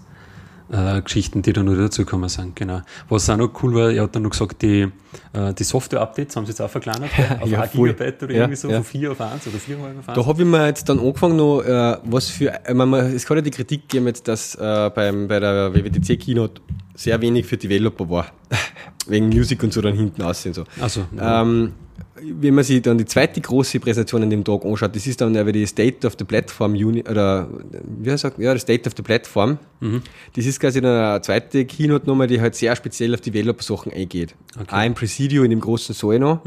[0.71, 2.81] Äh, Geschichten, die da noch dazugekommen sind, genau.
[3.07, 4.87] Was auch noch cool war, er hat dann noch gesagt, die,
[5.33, 7.89] äh, die Software-Updates haben sie jetzt auch verkleinert, auf Ja, 1 voll.
[7.89, 8.77] Gigabyte oder Ja, irgendwie so, ja.
[8.77, 10.05] von 4 auf 1 oder 4 auf 1.
[10.15, 13.25] Da habe ich mir jetzt dann angefangen, noch, äh, was für, ich meine, man- es
[13.27, 16.61] kann ja die Kritik geben, jetzt, dass äh, beim, bei der WWDC Keynote
[16.95, 18.25] sehr wenig für Developer war.
[19.07, 20.53] Wegen Musik und so dann hinten aussehen.
[20.53, 20.63] So.
[20.81, 21.73] Also, Ähm,
[22.17, 25.35] wenn man sich dann die zweite große Präsentation an dem Tag anschaut, das ist dann
[25.35, 27.47] über die State of the Platform Uni oder
[27.99, 29.59] wie sagt, ja, State of the Platform.
[30.33, 34.33] Das ist quasi dann eine zweite Keynote nochmal, die halt sehr speziell auf Developer-Sachen eingeht.
[34.71, 36.43] Auch im Presidio in dem großen Saal noch.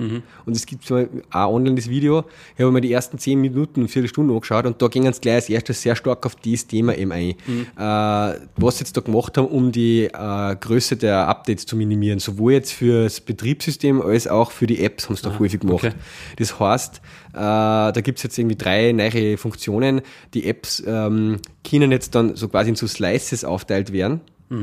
[0.46, 2.24] Und es gibt zwar auch online das Video.
[2.56, 5.34] Ich habe mir die ersten zehn Minuten und Viertelstunde angeschaut und da ging es gleich
[5.34, 7.34] als erstes sehr stark auf dieses Thema eben ein.
[7.76, 11.97] Äh, was sie jetzt da gemacht haben, um die äh, Größe der Updates zu minimieren.
[12.18, 15.84] Sowohl jetzt fürs Betriebssystem als auch für die Apps haben sie da häufig gemacht.
[15.84, 15.92] okay.
[16.36, 17.00] Das heißt,
[17.32, 20.00] äh, da gibt's jetzt irgendwie drei neue Funktionen.
[20.34, 24.20] Die Apps ähm, können jetzt dann so quasi in so Slices aufteilt werden.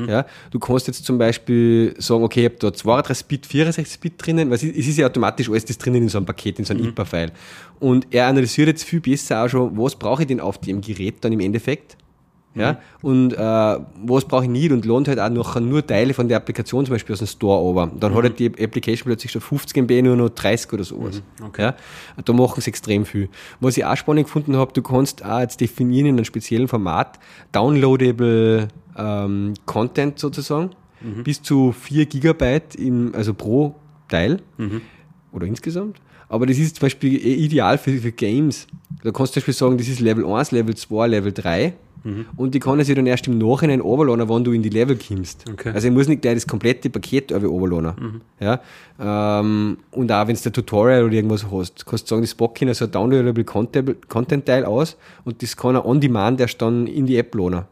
[0.07, 4.13] Ja, du kannst jetzt zum Beispiel sagen, okay, ich habe da 32 Bit, 64 Bit
[4.17, 6.65] drinnen, weil es ist es ja automatisch alles das drinnen in so einem Paket, in
[6.65, 7.31] so einem IPA-File.
[7.79, 11.17] Und er analysiert jetzt viel besser auch schon, was brauche ich denn auf dem Gerät
[11.21, 11.97] dann im Endeffekt.
[12.55, 16.27] Ja, und äh, was brauche ich nicht und lohnt halt auch noch nur Teile von
[16.29, 17.91] der Applikation zum Beispiel aus dem Store over.
[17.99, 21.21] Dann hat halt die Application plötzlich statt 50 MB nur noch 30 oder sowas.
[21.45, 21.61] okay.
[21.63, 21.75] Ja,
[22.23, 23.27] da machen sie extrem viel.
[23.59, 27.19] Was ich auch spannend gefunden habe, du kannst auch jetzt definieren in einem speziellen Format
[27.51, 30.69] downloadable ähm, Content sozusagen,
[31.23, 33.75] bis zu 4 Gigabyte im, also pro
[34.07, 34.39] Teil
[35.31, 35.97] oder insgesamt.
[36.29, 38.65] Aber das ist zum Beispiel eh ideal für, für Games.
[39.03, 41.73] Da kannst du zum Beispiel sagen, das ist Level 1, Level 2, Level 3.
[42.37, 44.95] Und die kann er sich dann erst im Nachhinein runterladen, wenn du in die Level
[44.97, 45.45] kommst.
[45.51, 45.71] Okay.
[45.73, 48.21] Also ich muss nicht gleich das komplette Paket runterladen.
[48.39, 48.61] Ja?
[48.99, 52.53] Ähm, und auch wenn du ein Tutorial oder irgendwas hast, kannst du sagen, das packe
[52.57, 56.61] ich in so ein downloadable Content- Content-Teil aus und das kann er on demand erst
[56.61, 57.63] dann in die App laden.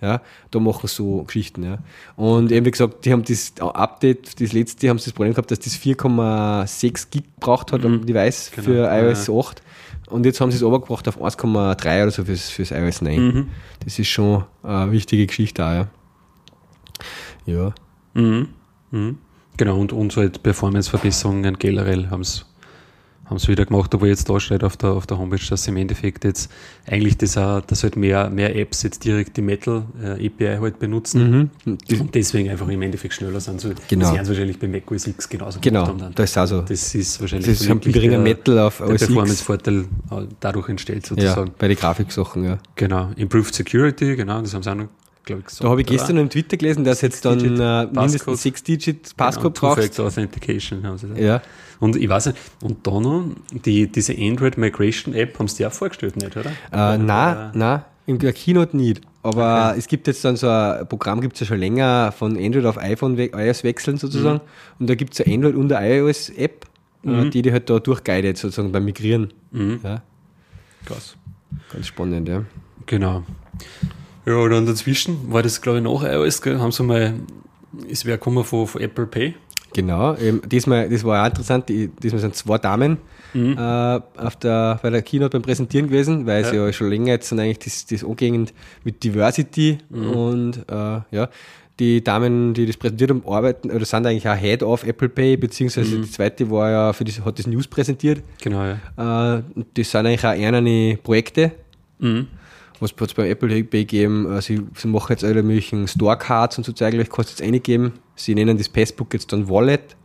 [0.00, 1.62] Ja, da machen so Geschichten.
[1.62, 1.78] Ja.
[2.16, 5.52] Und eben wie gesagt, die haben das Update, das letzte, haben sie das Problem gehabt,
[5.52, 8.64] dass das 4,6 Gig gebraucht hat am Device Genau.
[8.66, 9.62] für Ja, iOS 8.
[10.12, 13.48] Und jetzt haben sie es runtergebracht auf 1,3 oder so fürs, fürs iOS 9.
[13.84, 15.88] Das ist schon eine wichtige Geschichte auch, ja.
[17.46, 17.74] Ja.
[18.14, 18.48] Mhm.
[18.90, 19.18] Mhm.
[19.56, 22.46] Genau, und, und so halt Performance-Verbesserungen generell haben es
[23.24, 25.70] haben sie wieder gemacht, obwohl jetzt da steht auf der, auf der Homepage, dass sie
[25.70, 26.50] im Endeffekt jetzt
[26.86, 30.78] eigentlich das auch, dass halt mehr, mehr Apps jetzt direkt die Metal äh, API halt
[30.78, 31.50] benutzen
[31.88, 33.60] Das, und deswegen einfach im Endeffekt schneller sind.
[33.60, 34.06] So, Genau.
[34.06, 36.14] Das werden wahrscheinlich bei Mac OS X genauso genau, gemacht haben dann.
[36.14, 36.60] da ist auch so.
[36.62, 38.86] Das ist wahrscheinlich Das ist ein geringer Metal auf der.
[38.86, 39.84] Performance-Vorteil äh,
[40.40, 41.52] dadurch entsteht Ja, sozusagen.
[41.58, 42.58] bei den Grafiksachen, ja.
[42.76, 43.10] Genau.
[43.16, 44.88] Improved Security, genau, das haben sie auch noch,
[45.24, 45.64] glaube ich, gesagt.
[45.64, 48.38] Da habe ich gestern noch im Twitter gelesen, dass jetzt dann äh, mindestens Passcode.
[48.38, 50.00] 6-Digit Passcode genau, brauchst.
[50.00, 51.14] Authentication haben sie da.
[51.20, 51.42] Ja.
[51.82, 55.66] Und ich weiß nicht, und da noch, die, diese Android Migration App haben sie dir
[55.66, 56.50] auch vorgestellt, nicht, oder?
[56.70, 59.00] Äh, nein, nein, in der Keynote nicht.
[59.24, 62.66] Aber es gibt jetzt dann so ein Programm, gibt es ja schon länger von Android
[62.66, 64.40] auf iPhone, iOS wechseln sozusagen.
[64.78, 66.66] Und da gibt es eine Android- und eine iOS-App,
[67.04, 69.32] äh, die die halt da durchguidet sozusagen beim Migrieren.
[69.50, 70.02] Ja,
[70.84, 71.16] Krass.
[71.72, 72.44] ganz spannend, ja.
[72.86, 73.24] Genau.
[74.24, 77.14] Ja, und dann dazwischen war das, glaube ich, nach iOS, gell, haben sie mal,
[77.90, 79.34] es wäre gekommen von, von Apple Pay.
[79.74, 82.98] Genau, ähm, diesmal, das war auch interessant, die, diesmal sind zwei Damen
[83.34, 87.28] äh, auf der, bei der Keynote beim Präsentieren gewesen, weil sie ja schon länger jetzt
[87.28, 88.52] sind eigentlich das, das angehend
[88.84, 91.28] mit Diversity und äh, ja,
[91.78, 95.36] die Damen, die das präsentiert haben, arbeiten oder sind eigentlich auch Head of Apple Pay,
[95.38, 98.22] beziehungsweise die zweite war ja für das, hat das News präsentiert.
[98.42, 99.38] Genau, ja.
[99.38, 99.42] Äh,
[99.74, 101.52] das sind eigentlich auch eine Projekte,
[102.02, 102.26] Mhm.
[102.82, 104.30] Was es beim Apple Pay geben.
[104.30, 107.92] Äh, sie, sie machen jetzt alle möglichen Store-Cards und so zeiglich, kannst du jetzt eingeben.
[108.16, 109.96] Sie nennen das Passbook jetzt dann Wallet.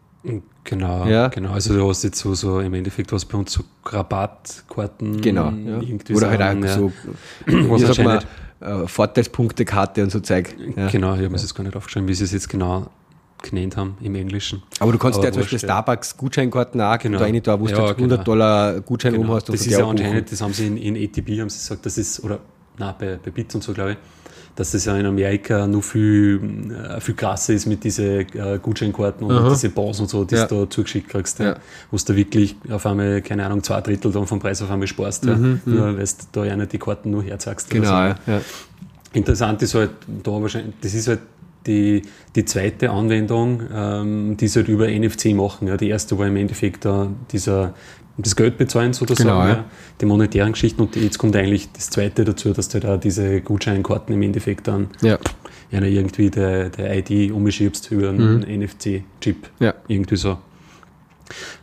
[0.63, 1.27] Genau, Ja.
[1.29, 1.51] genau.
[1.51, 5.45] Also du hast jetzt so, so im Endeffekt was bei uns so Rabattkarten Genau.
[5.45, 5.51] Ja.
[5.51, 5.81] Mhm.
[5.81, 6.75] irgendwie Oder halt sagen, auch ja.
[6.75, 6.91] so,
[7.45, 8.27] Was man, anscheinend-
[8.59, 10.55] äh, Vorteilspunktekarte und so Zeug.
[10.75, 10.87] Ja.
[10.89, 12.87] Genau, ich habe mir das gar nicht aufgeschrieben, wie sie es jetzt genau
[13.43, 14.63] genannt haben im Englischen.
[14.79, 15.59] Aber du kannst ja zum Beispiel.
[15.59, 17.19] Starbucks Gutscheinkarten auch Genau.
[17.19, 18.23] da rein, da, wo du Ja, jetzt 100 genau.
[18.23, 19.25] Dollar Gutschein Genau.
[19.25, 19.47] oben hast.
[19.49, 22.23] das ist ja anscheinend, das haben sie in, in ATP haben sie gesagt, das ist,
[22.23, 22.39] oder
[22.77, 23.97] nein, bei, bei Bits und so, glaube ich,
[24.55, 26.39] dass das ja in Amerika noch viel,
[26.71, 30.47] äh, viel krasser ist mit diesen äh, Gutscheinkarten und diese Bons und so, die Ja.
[30.47, 31.45] du da zugeschickt kriegst, ja.
[31.45, 31.55] Ja.
[31.91, 35.25] wo du wirklich auf einmal, keine Ahnung, zwei Drittel dann vom Preis auf einmal sparst,
[35.25, 35.35] ja.
[35.35, 37.71] nur weil du da einer die Karten nur herzeigst.
[37.71, 37.93] Mhm, Genau, so.
[37.93, 38.15] ja.
[38.25, 38.41] ja.
[39.13, 39.91] Interessant ist halt
[40.23, 41.19] da wahrscheinlich, das ist halt
[41.65, 42.01] die,
[42.35, 45.67] die zweite Anwendung, ähm, die sie halt über NFC machen.
[45.67, 45.77] Ja.
[45.77, 47.73] Die erste war im Endeffekt da dieser,
[48.17, 49.65] das Geld bezahlen sozusagen, Genau, ja.
[50.01, 54.13] die monetären Geschichten und jetzt kommt eigentlich das zweite dazu, dass du da diese Gutscheinkarten
[54.13, 55.17] im Endeffekt dann ja.
[55.71, 59.49] ja, irgendwie der, der ID umschiebst über einen NFC-Chip.
[59.59, 59.65] Mhm.
[59.65, 59.73] Ja.
[59.87, 60.37] Irgendwie so.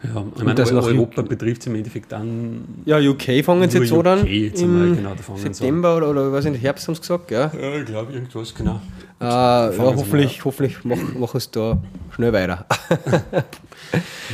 [0.03, 3.89] Ja, ich meine, das Europa betrifft es im Endeffekt dann Ja, UK fangen sie jetzt
[3.89, 4.21] so dann.
[4.21, 5.55] UK jetzt Im genau, sie an.
[5.55, 7.51] September oder, oder was in Herbst haben sie gesagt, ja.
[7.59, 8.81] ja, ich glaube irgendwas, genau.
[9.21, 11.79] Äh, ja hoffentlich, hoffentlich machen mach es da
[12.15, 12.67] schnell weiter.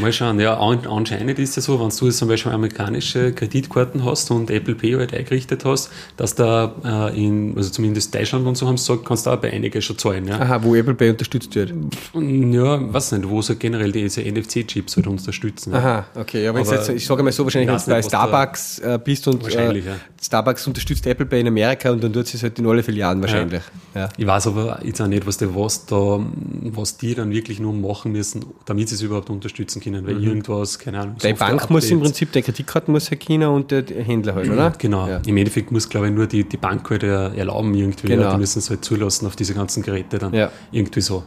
[0.00, 4.04] Mal schauen, ja, an, anscheinend ist es so, wenn du jetzt zum Beispiel amerikanische Kreditkarten
[4.04, 6.72] hast und Apple Pay halt eingerichtet hast, dass da
[7.12, 9.98] äh, in, also zumindest Deutschland und so haben gesagt, kannst du auch bei einigen schon
[9.98, 10.26] zahlen.
[10.28, 11.70] Ja, Aha, wo Apple Pay unterstützt wird.
[12.14, 15.72] ja weiß nicht, wo sie generell diese NFC-Chips halt unterstützen.
[15.72, 15.78] Ja.
[15.78, 16.44] Aha, okay.
[16.44, 18.26] Ja, wenn Aber jetzt, ich sage mal so, wahrscheinlich, ich wenn du bei was da-
[18.28, 19.96] Starbucks äh, bist und äh, Wahrscheinlich, ja.
[20.22, 23.62] Starbucks unterstützt Apple Pay in Amerika und dann tut es halt in alle Filialen wahrscheinlich.
[23.94, 24.10] Ja.
[24.18, 26.20] Ich weiß aber jetzt auch nicht, was, der, was, da,
[26.64, 30.78] was die dann wirklich nur machen müssen, damit sie es überhaupt unterstützen können, weil irgendwas,
[30.78, 31.14] keine Ahnung.
[31.14, 31.20] Mhm.
[31.20, 34.72] Deine Bank muss im Prinzip, deine Kreditkarten muss halt China und der Händler halt, oder?
[34.76, 35.08] Genau.
[35.08, 35.22] Ja.
[35.26, 38.08] Im Endeffekt muss, glaube ich, nur die, die Bank halt erlauben irgendwie.
[38.08, 38.24] Genau.
[38.24, 40.34] Ja, die müssen es halt zulassen auf diese ganzen Geräte dann.
[40.34, 40.48] Ja.
[40.48, 40.52] Mhm.
[40.72, 41.24] Irgendwie so.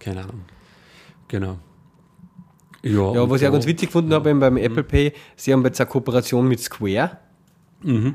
[0.00, 0.40] Keine Ahnung.
[1.28, 1.56] Genau.
[2.82, 5.80] Ja, Ja, was ich auch ganz witzig gefunden habe beim Apple Pay, sie haben jetzt
[5.80, 7.18] eine Kooperation mit Square.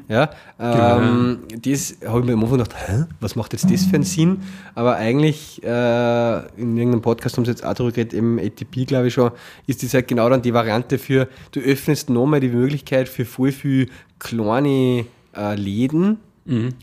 [0.07, 3.95] Ja, ähm, das habe ich mir am Anfang gedacht, hä, was macht jetzt das für
[3.95, 4.39] einen Sinn?
[4.75, 9.07] Aber eigentlich, äh, in irgendeinem Podcast haben sie jetzt auch darüber geredet, im ATP, glaube
[9.07, 9.31] ich schon,
[9.65, 13.51] ist das halt genau dann die Variante für, du öffnest nochmal die Möglichkeit für voll
[13.51, 16.17] viel kleine äh, Läden,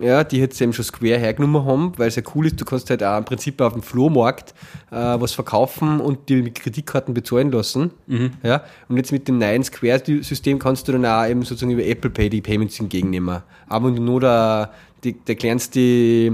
[0.00, 2.90] ja, die jetzt eben schon Square hergenommen haben, weil es ja cool ist, du kannst
[2.90, 4.54] halt auch im Prinzip auf dem Flohmarkt
[4.90, 7.90] äh, was verkaufen und die mit Kreditkarten bezahlen lassen.
[8.42, 12.10] Ja, und jetzt mit dem neuen Square-System kannst du dann auch eben sozusagen über Apple
[12.10, 13.42] Pay die Payments entgegennehmen.
[13.68, 14.70] Aber wenn du nur der,
[15.02, 16.30] die, der kleinste äh,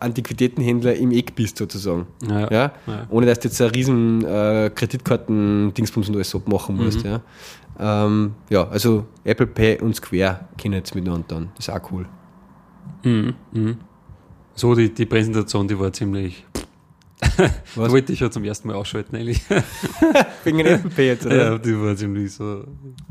[0.00, 2.06] Antiquitätenhändler im Eck bist, sozusagen.
[2.28, 2.40] Ja.
[2.50, 2.72] Ja?
[2.86, 3.06] Ja.
[3.10, 7.04] Ohne dass du jetzt eine riesen äh, Kreditkarten-Dingsbums und alles abmachen musst.
[7.04, 7.20] Ja?
[7.78, 11.48] Ähm, ja, also Apple Pay und Square kennen jetzt miteinander dann.
[11.56, 12.06] Das ist auch cool.
[14.54, 16.44] So, die, die Präsentation, die war ziemlich.
[17.76, 17.90] Was?
[17.92, 19.40] Wollte ich ja zum ersten Mal ausschalten, eigentlich.
[20.44, 21.52] Wegen Apple Pay jetzt, oder?
[21.52, 22.64] ja, die war ziemlich so.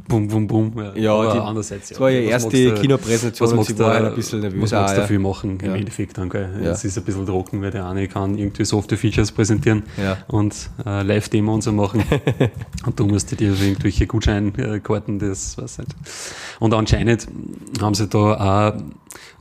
[0.08, 0.74] Bum, bum, bum.
[0.96, 1.90] Ja, Aber die- andererseits.
[1.90, 4.80] das war ihre was erste Kinopräsentation was und sie war ein bisschen nervös Was auch,
[4.82, 5.02] magst du ja.
[5.04, 5.76] dafür machen im Ja.
[5.76, 6.50] Endeffekt dann, gell?
[6.62, 6.72] Ja.
[6.72, 10.18] Es ist ein bisschen trocken, weil der eine kann irgendwie Software-Features präsentieren Ja.
[10.28, 12.04] und äh, Live-Demo und so machen.
[12.86, 15.96] und du musst dir irgendwelche Gutscheinkarten, das weiß nicht.
[16.60, 17.28] Und anscheinend
[17.82, 18.74] haben sie da auch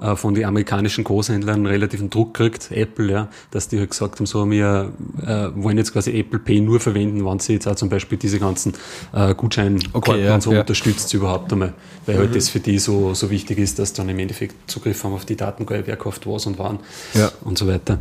[0.01, 4.27] äh, von den amerikanischen Großhändlern relativen Druck gekriegt, Apple, ja, dass die halt gesagt haben,
[4.27, 7.89] so, wir äh, wollen jetzt quasi Apple Pay nur verwenden, wenn sie jetzt auch zum
[7.89, 8.75] Beispiel diese ganzen
[9.13, 10.61] äh, Gutscheinkarten Okay, ja, und so ja.
[10.61, 11.75] unterstützt überhaupt einmal,
[12.07, 15.15] weil halt das für die so, so wichtig ist, dass dann im Endeffekt Zugriff haben
[15.15, 16.79] auf die Daten, wer kauft was und wann
[17.15, 17.31] Ja.
[17.45, 17.99] und so weiter.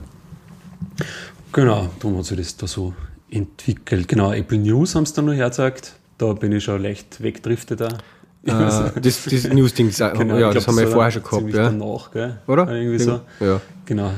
[1.51, 2.93] Genau, darum hat sich das da so
[3.31, 4.07] entwickelt.
[4.07, 5.93] Genau, Apple News haben sie dann noch hergezeigt.
[6.17, 7.81] Da bin ich schon leicht wegdriftet.
[7.81, 7.97] Da.
[8.45, 8.51] Äh,
[9.01, 11.63] das, das News-Ding, ja, Genau, ich das haben wir ja war vorher schon gehabt, ja.
[11.69, 12.39] Danach, gell?
[12.47, 12.69] oder?
[12.71, 13.21] Irgendwie so.
[13.39, 13.59] Ja.
[13.85, 14.11] Genau.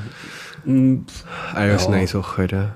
[0.65, 0.97] Mm,
[1.53, 1.89] Alles Ja.
[1.91, 2.75] neue Sache halt, ja.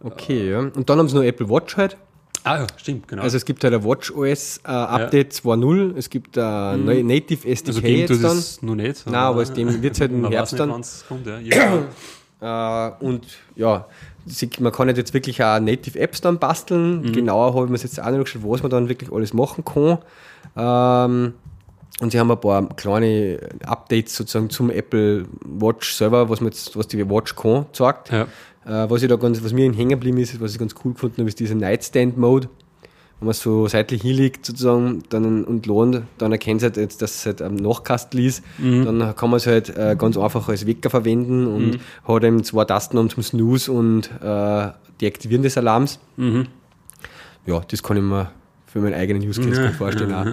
[0.00, 0.58] Okay, ja.
[0.60, 1.96] Und dann haben sie noch Apple Watch halt.
[2.44, 3.22] Ah ja, stimmt, genau.
[3.22, 5.96] Also es gibt halt ein Watch OS äh, Update 2.0.
[5.96, 8.22] Es gibt ein äh, Native SDK also ging jetzt dann.
[8.36, 9.06] das noch nicht.
[9.06, 10.70] Nein, aber es dem wird's halt im Herbst dann.
[11.08, 11.38] kommt, ja.
[12.40, 12.88] Ja.
[12.90, 13.86] Äh, und ja,
[14.60, 17.02] man kann jetzt wirklich auch Native Apps dann basteln.
[17.02, 17.12] Mhm.
[17.12, 19.98] Genauer habe ich mir jetzt auch nicht geschaut, was man dann wirklich alles machen kann.
[20.56, 21.34] Ähm,
[22.00, 26.76] und sie haben ein paar kleine Updates sozusagen zum Apple Watch selber, was, man jetzt,
[26.76, 28.10] was die Watch kann, gezeigt.
[28.10, 28.22] Ja.
[28.64, 31.18] Äh, was, ich da ganz, was mir hängen geblieben ist, was ich ganz cool gefunden
[31.18, 32.48] habe, ist dieser Nightstand-Mode.
[33.22, 37.14] Wenn man so seitlich hinlegt sozusagen dann, und lohnt, dann erkennt es halt jetzt, dass
[37.14, 38.42] es halt am Nachkastel ist.
[38.58, 42.64] Dann kann man es halt äh, ganz einfach als Wecker verwenden und hat eben zwei
[42.64, 46.00] Tasten um zum Snooze und äh, Deaktivieren des Alarms.
[47.46, 48.32] Ja, das kann ich mir
[48.66, 50.12] für meinen eigenen Use Case gut vorstellen.
[50.12, 50.26] auch.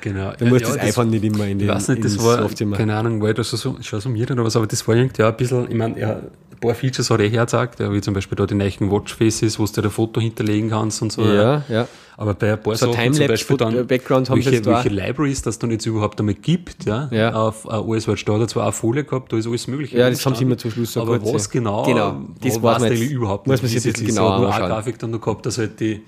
[0.00, 0.32] Genau.
[0.38, 2.96] Du musst Ja, das einfach nicht immer in Ich den weiß nicht, das war, keine
[2.96, 5.36] Ahnung, war das so, schon so mir oder was, aber das war irgendwie auch ein
[5.36, 6.20] bisschen, ich meine, ja,
[6.66, 9.72] paar Features hat er hergezeigt, ja, wie zum Beispiel da die neuen Watchfaces, wo du
[9.80, 11.22] dir ein Foto hinterlegen kannst und so.
[11.24, 11.86] Ja, ja.
[12.16, 14.74] Aber bei ein paar So Sachen zum Beispiel dann, Backgrounds haben welche, jetzt da.
[14.76, 17.32] welche Libraries das dann jetzt überhaupt einmal gibt, ja, Ja.
[17.34, 19.98] auf OS Watch, da hat zwar eine Folie gehabt, da ist alles mögliche.
[19.98, 21.50] Ja, das haben sie immer zum Schluss so Aber kurz, was ja.
[21.52, 23.82] genau, Genau, das weiß man eigentlich jetzt- überhaupt muss man nicht.
[23.82, 24.66] sich wie es genauer Er hat nur eine.
[24.68, 26.02] Grafik dann noch gehabt, dass halt die,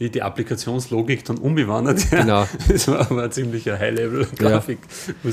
[0.00, 2.10] die, die Applikationslogik dann umgewandert.
[2.10, 2.20] Ja.
[2.22, 2.48] Genau.
[2.68, 4.78] Das war aber eine ziemliche High-Level-Grafik.
[5.22, 5.30] Ja.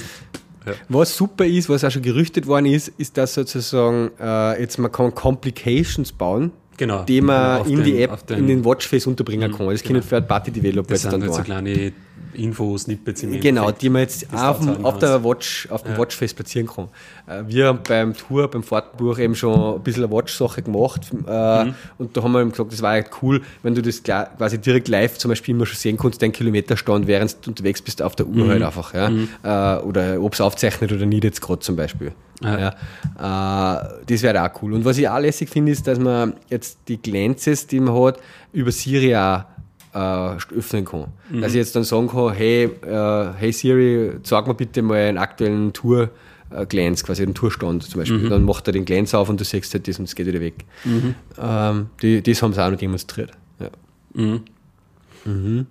[0.87, 4.91] Was super ist, was auch schon gerüchtet worden ist, ist, dass sozusagen äh, jetzt man
[4.91, 7.03] kann Complications bauen, Genau.
[7.03, 9.67] die man in den- die App, den- in den Watchface unterbringen kann.
[9.69, 11.43] Das können Third-Party-Developer Das jetzt sind dann halt so da.
[11.43, 11.91] kleine
[12.33, 13.81] Info-Snippets im Genau, Endeffekt.
[13.81, 15.23] die man jetzt auf, dem, auf der.
[15.23, 15.97] Watch, auf dem Ja.
[15.97, 16.87] Watchface platzieren kann.
[17.27, 21.65] Äh, Wir haben beim Tour, beim Fahrtenbuch eben schon ein bisschen eine Watch-Sache gemacht äh,
[21.65, 21.73] Mhm.
[21.97, 24.87] und da haben wir eben gesagt, das war echt cool, wenn du das quasi direkt
[24.87, 28.27] live zum Beispiel immer schon sehen kannst, deinen Kilometerstand, während du unterwegs bist auf der
[28.27, 28.49] Uhr Mhm.
[28.49, 28.93] halt einfach.
[28.93, 29.77] Ja?
[29.79, 32.11] Äh, oder ob es aufzeichnet oder nicht jetzt gerade zum Beispiel.
[32.41, 32.73] Ja.
[33.17, 33.81] Ja.
[33.81, 34.73] Äh, das wäre auch cool.
[34.73, 38.19] Und was ich auch lässig finde, ist, dass man jetzt die Glances, die man hat,
[38.53, 39.43] über Siri auch
[39.93, 41.07] äh, öffnen kann.
[41.29, 41.41] Mhm.
[41.41, 45.17] Dass ich jetzt dann sagen kann, hey, äh, hey Siri, sag mir bitte mal einen
[45.17, 46.09] aktuellen Tour
[46.67, 48.17] Glance, quasi einen Tourstand zum Beispiel.
[48.17, 48.29] Mhm.
[48.29, 50.39] Dann macht er den Glance auf und du siehst halt das und es geht wieder
[50.39, 50.65] weg.
[51.39, 53.33] Ähm, die, das haben sie auch noch demonstriert.
[53.59, 53.69] Ja.
[54.15, 54.41] Mhm.
[55.25, 55.67] Mhm.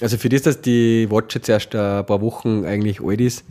[0.00, 3.44] Also für das, dass die Watch jetzt erst ein paar Wochen eigentlich alt ist,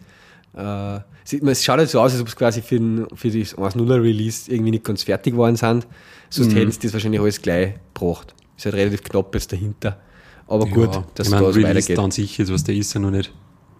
[0.55, 4.01] äh, es schaut halt so aus, als ob es quasi für, den, für das 1.0
[4.01, 5.87] Release irgendwie nicht ganz fertig geworden sind.
[6.29, 6.57] Sonst Mhm.
[6.57, 8.33] hätten sie das wahrscheinlich alles gleich gebracht.
[8.57, 9.99] Ist halt relativ knapp jetzt dahinter.
[10.47, 11.97] Aber gut, Ja, dass ich es meine, da so Release weitergeht.
[11.97, 13.31] dann sicher, jetzt, was der ist ja noch nicht.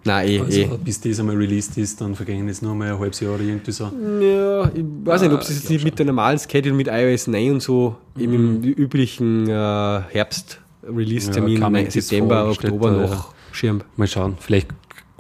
[0.06, 0.70] Nein, eh, Also, eh.
[0.84, 3.72] bis das einmal released ist, dann vergehen jetzt nur mal ein halbes Jahr oder irgendwie
[3.72, 3.86] so.
[3.86, 7.28] Ja, ich weiß nicht, ob Ah, ich jetzt nicht mit der normalen Schedule mit iOS
[7.28, 13.26] 9 und so eben im üblichen äh, Herbst-Release-Termin Ja, September, Oktober noch ja.
[13.52, 13.82] schirm.
[13.96, 14.68] Mal schauen, vielleicht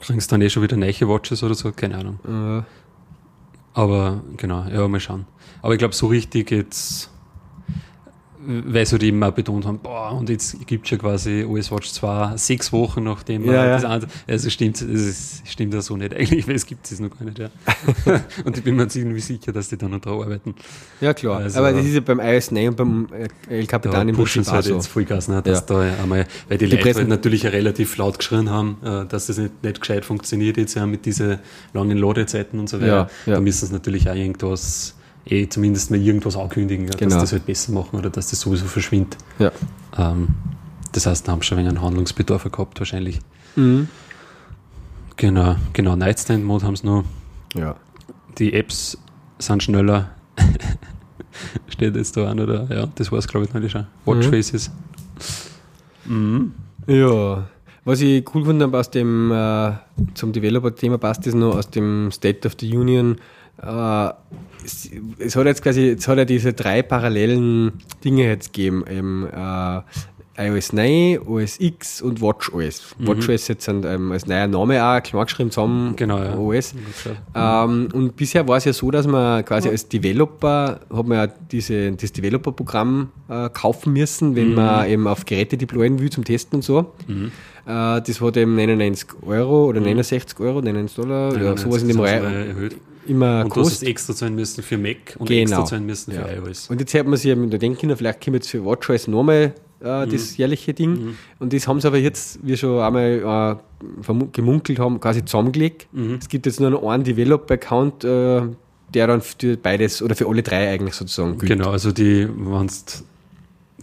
[0.07, 2.19] kriegst dann eh schon wieder neue Watches oder so, keine Ahnung.
[2.27, 2.63] Äh,
[3.73, 5.25] Aber genau, ja, mal schauen.
[5.61, 7.09] Aber ich glaube, so richtig jetzt,
[8.45, 11.71] weil sie halt eben auch betont haben, boah, und jetzt gibt es schon quasi OS
[11.71, 13.65] Watch 2 sechs Wochen nachdem Ja, ja.
[13.75, 16.99] das andere, also stimmt, es ist- stimmt ja so nicht eigentlich, weil es gibt es
[16.99, 17.49] noch gar nicht, ja.
[18.45, 20.55] und ich bin mir ziemlich sicher, dass die da noch dran arbeiten.
[21.01, 21.39] ja, klar.
[21.39, 23.07] Also- Aber das ist ja beim iOS 9 und beim
[23.49, 24.73] äh, El Capitan im pushen Prinzip sie auch halt so.
[24.75, 25.65] jetzt Vollgas, ne, dass Ja.
[25.65, 29.37] da einmal, weil die, Die Leute halt natürlich relativ laut geschrien haben, äh, dass das
[29.37, 31.39] nicht, nicht gescheit funktioniert jetzt ja mit diesen
[31.73, 32.87] langen Ladezeiten und so weiter.
[32.87, 33.33] Ja, ja.
[33.35, 34.95] Da müssen sie natürlich auch irgendwas,
[35.25, 37.11] eh zumindest mal irgendwas ankündigen, ja, Genau.
[37.15, 39.17] dass das halt besser machen oder dass das sowieso verschwindet.
[39.39, 39.51] Ja.
[39.97, 40.29] Ähm,
[40.91, 43.19] das heißt, da haben sie schon ein wenig einen Handlungsbedarf gehabt wahrscheinlich.
[43.55, 43.87] Mhm.
[45.15, 47.03] Genau, genau, Nightstand Mode haben sie noch.
[47.55, 47.75] ja.
[48.39, 48.97] Die Apps
[49.37, 50.09] sind schneller.
[51.67, 52.67] Steht jetzt da an, oder?
[52.75, 53.85] Ja, das war es, glaube ich, noch nicht schon.
[54.05, 54.31] Watch Mhm.
[54.31, 54.71] Faces.
[56.05, 56.53] Mhm.
[56.87, 57.47] Ja,
[57.85, 59.71] was ich cool gefunden habe aus dem, äh,
[60.15, 63.17] zum Developer-Thema passt das noch aus dem State of the Union.
[63.61, 64.09] Äh,
[64.65, 64.89] es,
[65.19, 67.73] es hat jetzt quasi, jetzt hat er diese drei parallelen
[68.03, 69.81] Dinge jetzt gegeben, eben, äh,
[70.35, 72.95] iOS 9, OS X und WatchOS.
[72.97, 76.35] WatchOS jetzt sind, ähm, als neuer Name auch klar geschrieben zusammen, Genau, ja.
[76.35, 76.73] OS.
[77.35, 81.27] Ähm, und bisher war es ja so, dass man quasi als Developer, hat man ja
[81.51, 86.55] diese, das Developer-Programm äh, kaufen müssen, wenn man eben auf Geräte deployen will zum Testen
[86.57, 86.93] und so.
[87.67, 91.99] Äh, das hat eben 99 Euro oder 69 Euro, 99 Dollar, ja, sowas in dem
[91.99, 92.69] Reihe.
[93.07, 95.41] Immer Und du hast es extra zahlen müssen für Mac und Genau.
[95.41, 96.33] extra zahlen müssen für Ja.
[96.37, 96.69] iOS.
[96.69, 99.53] Und jetzt hat man sich ja mit der Denken, vielleicht kommt jetzt für WatchOS nochmal
[99.81, 101.15] äh, das jährliche Ding.
[101.39, 103.59] Und das haben sie aber jetzt, wie schon einmal
[104.09, 105.87] äh, gemunkelt haben, quasi zusammengelegt.
[106.19, 108.41] Es gibt jetzt nur noch einen Developer-Account, äh,
[108.93, 111.51] der dann für beides oder für alle drei eigentlich sozusagen gilt.
[111.51, 112.69] Genau, also die, wenn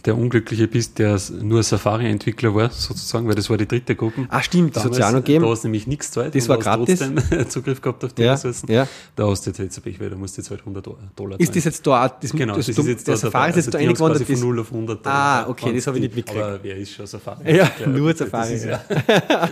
[0.05, 4.25] der Unglückliche bist, der nur Safari-Entwickler war, sozusagen, weil das war die dritte Gruppe.
[4.29, 6.35] Ah, stimmt, ja auch noch Da hast du nämlich nichts zahlt.
[6.35, 6.99] Das war hast gratis.
[7.49, 8.71] Zugriff gehabt auf die Ja, Ressourcen.
[8.71, 8.87] ja.
[9.15, 11.39] Da hast du jetzt jetzt weil da musst du jetzt halt 100 Dollar.
[11.39, 13.73] Ist das jetzt da das, Genau, das, das, ist jetzt der da Safari ist jetzt
[13.73, 16.15] da also es eingewandert, von 0 auf 100 Ah, okay, Wenn's das habe ich nicht
[16.15, 16.45] mitgekriegt.
[16.45, 17.57] Aber wer ist schon Safari?
[17.57, 18.81] Ja, nur Safari, ist ja.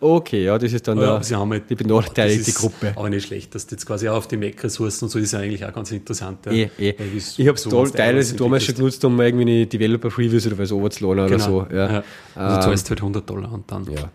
[0.00, 2.92] okay, ja, das ist dann Ja, der, sie haben halt, die benachteiligte Gruppe.
[2.96, 5.40] Aber nicht schlecht, dass du jetzt quasi auch auf die Mac-Ressourcen und so ist ja
[5.40, 6.46] eigentlich auch ganz interessant.
[6.46, 6.52] Ja.
[6.52, 6.94] Eh, eh.
[7.16, 11.24] Ich habe es so teilweise damals schon genutzt, um irgendwie eine Developer-Previews oder was runterzuladen
[11.24, 11.74] oder Genau, so.
[11.74, 12.04] Ja, ja.
[12.34, 14.10] Also Ähm, du zahlst halt 100 Dollar und dann ja.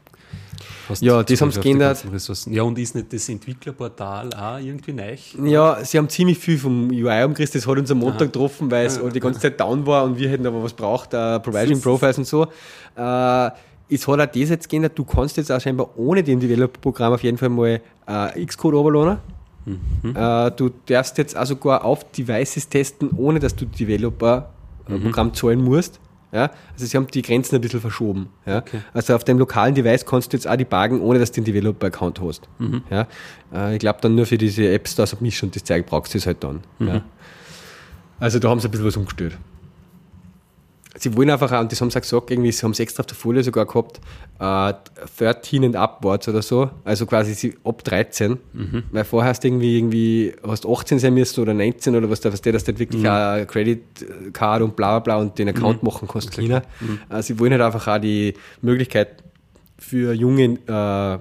[0.99, 2.05] Ja, das haben sie geändert.
[2.47, 5.15] Ja, und ist nicht das Entwicklerportal auch irgendwie neu?
[5.43, 7.59] Ja, sie haben ziemlich viel vom UI umgerissen.
[7.59, 10.17] Das hat uns am Montag getroffen, weil es Ja, die ganze Zeit down war und
[10.17, 12.47] wir hätten aber was braucht, uh, Providing Profiles und so.
[12.95, 13.49] Äh,
[13.89, 14.97] es hat auch das jetzt geändert.
[14.97, 19.17] Du kannst jetzt auch scheinbar ohne dem Developer-Programm auf jeden Fall mal äh, Xcode runterladen.
[19.65, 20.15] Mhm.
[20.15, 25.99] Äh, du darfst jetzt auch sogar auf Devices testen, ohne dass du Developer-Programm zahlen musst.
[26.31, 26.51] Ja?
[26.73, 28.29] Also sie haben die Grenzen ein bisschen verschoben.
[28.45, 28.57] Ja?
[28.59, 28.81] Okay.
[28.93, 31.45] Also auf dem lokalen Device kannst du jetzt auch die Bargen, ohne dass du den
[31.45, 32.47] Developer-Account hast.
[32.59, 32.83] Mhm.
[32.89, 33.07] Ja?
[33.53, 36.25] Äh, ich glaube dann nur für diese App Store Submission das Zeug brauchst du es
[36.25, 36.61] halt dann.
[36.79, 36.87] Mhm.
[36.87, 37.01] Ja?
[38.19, 39.37] Also da haben sie ein bisschen was umgestellt.
[40.97, 43.01] Sie wollen einfach auch, und das haben sie auch gesagt, irgendwie, sie haben es extra
[43.01, 43.99] auf der Folie sogar gehabt,
[44.39, 44.73] äh,
[45.17, 48.37] 13 and upwards oder so, also quasi sie ab 13,
[48.91, 52.31] weil vorher hast du irgendwie, irgendwie, hast 18 sein müssen oder 19 oder was da,
[52.31, 53.81] was der, dass du halt wirklich auch Credit
[54.33, 56.61] Card und bla bla bla und den Account machen kannst, kleiner.
[57.09, 59.23] Äh, sie wollen halt einfach auch die Möglichkeit
[59.77, 61.17] für jungen, äh,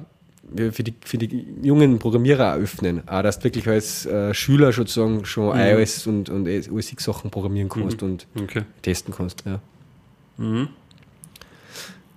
[0.72, 5.24] für die, für die jungen Programmierer eröffnen, auch dass du wirklich als äh, Schüler sozusagen
[5.24, 8.62] schon iOS und, und OS X Sachen programmieren kannst und Okay.
[8.82, 9.44] testen kannst.
[9.46, 9.60] Ja.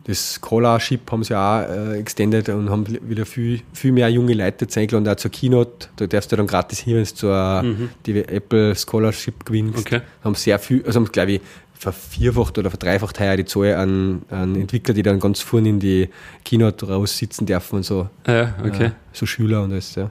[0.05, 4.63] Das Scholarship haben sie auch äh, extended und haben wieder viel, viel mehr junge Leute
[4.63, 5.89] jetzt eingeladen, auch zur Keynote.
[5.97, 7.65] Da darfst du dann gratis hin, wenn du zur
[8.05, 9.79] die Apple Scholarship gewinnst.
[9.79, 9.99] Okay.
[10.23, 11.41] Haben sehr viel, also haben, glaube ich,
[11.79, 16.09] vervierfacht oder verdreifacht heuer die Zahl an, an Entwickler, die dann ganz vorne in die
[16.43, 18.09] Keynote raussitzen dürfen und so.
[18.25, 18.85] Ja, okay.
[18.85, 20.09] Ja, so Schüler und alles, ja.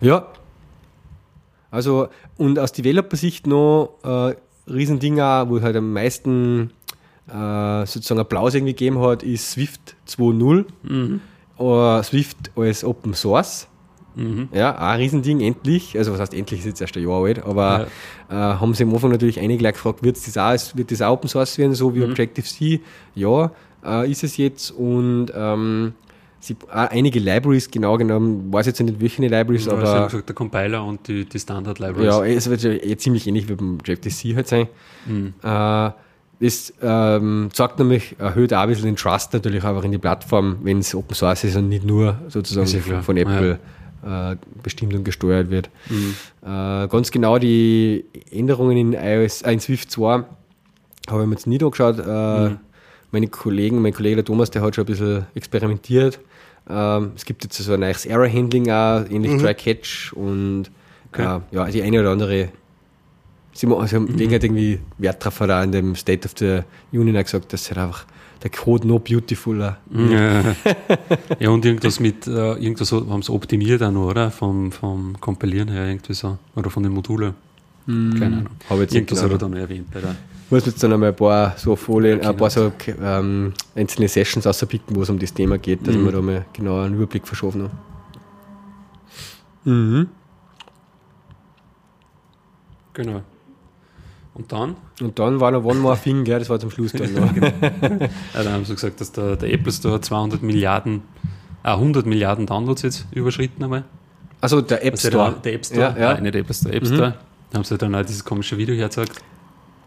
[0.00, 0.28] Ja.
[1.70, 4.34] Also, und aus Developer-Sicht noch äh,
[4.70, 6.70] Riesending auch, wo halt am meisten
[7.28, 10.66] äh, sozusagen Applaus irgendwie gegeben hat, ist Swift 2.0.
[11.58, 13.68] Äh, Swift als Open Source.
[14.14, 14.48] Mhm.
[14.52, 15.96] Ja, auch ein Riesending, endlich.
[15.96, 17.86] Also, was heißt endlich, ist jetzt erst ein Jahr alt, aber
[18.28, 21.12] äh, haben sie am Anfang natürlich einige gleich gefragt, wird's das auch, wird das auch
[21.14, 22.10] Open Source werden, so wie Mhm.
[22.10, 22.80] Objective-C?
[23.14, 23.50] Ja,
[23.84, 25.94] äh, ist es jetzt und ähm,
[26.40, 30.34] sie, einige Libraries, genau genommen, weiß jetzt nicht, welche Libraries, Aber sie haben gesagt, der
[30.34, 32.06] Compiler und die, die Standard-Libraries.
[32.06, 34.68] ja, es wird ja ziemlich ähnlich wie beim Objective-C halt sein.
[35.06, 35.34] Mhm.
[35.42, 35.90] Äh,
[36.40, 40.56] das ähm, zeigt nämlich, erhöht auch ein bisschen den Trust natürlich einfach in die Plattform,
[40.64, 43.02] wenn es Open Source ist und nicht nur sozusagen ja klar.
[43.04, 43.60] von Apple
[44.04, 45.70] äh, bestimmt und gesteuert wird.
[45.88, 46.14] Mhm.
[46.42, 50.24] Äh, ganz genau die Änderungen in iOS, äh, in Swift 2
[51.08, 51.98] habe ich mir jetzt nicht angeschaut.
[51.98, 52.58] Äh, Mhm.
[53.14, 56.18] Meine Kollegen, mein Kollege der Thomas, der hat schon ein bisschen experimentiert.
[56.70, 60.70] Ähm, es gibt jetzt so ein neues Error-Handling auch, ähnlich Try-Catch und
[61.12, 61.40] Okay.
[61.52, 62.48] äh, ja, die eine oder andere
[63.54, 64.18] Sie, sie haben Mhm.
[64.18, 66.60] irgendwie Wert drauf, in dem State of the
[66.96, 68.06] Union auch gesagt, dass halt einfach
[68.42, 69.78] der Code noch beautifuler.
[69.92, 70.42] Ja.
[71.38, 74.30] ja, und irgendwas mit, äh, irgendwas so, haben sie optimiert auch noch, oder?
[74.30, 76.38] Vom, vom Kompilieren her irgendwie so.
[76.56, 77.34] Oder von den Modulen.
[77.86, 78.46] Keine Ahnung.
[78.70, 79.34] Habe jetzt Irgendwas genau.
[79.34, 80.14] hat er dann erwähnt bei der.
[80.50, 82.70] muss jetzt dann einmal ein paar so Folien, ein paar so
[83.02, 86.04] ähm, einzelne Sessions auspicken, wo es um das Thema geht, dass Mhm.
[86.04, 87.78] wir da mal genau einen Überblick verschaffen haben.
[89.64, 90.08] Mhm.
[92.94, 93.22] Genau.
[94.34, 94.76] Und dann?
[95.00, 97.34] Und dann war noch One More Thing, gell, das war zum Schluss dann noch.
[97.36, 101.02] Ja, dann haben sie gesagt, dass der, der Apple Store 200 Milliarden,
[101.64, 103.84] äh, 100 Milliarden Downloads jetzt überschritten einmal.
[104.40, 105.32] Also der App Also Store.
[105.32, 106.14] Der, der App Store, Ja, ja.
[106.14, 107.14] Nein, nicht Apple Store, App Store.
[107.50, 109.12] Da haben sie dann auch dieses komische Video hergezeigt,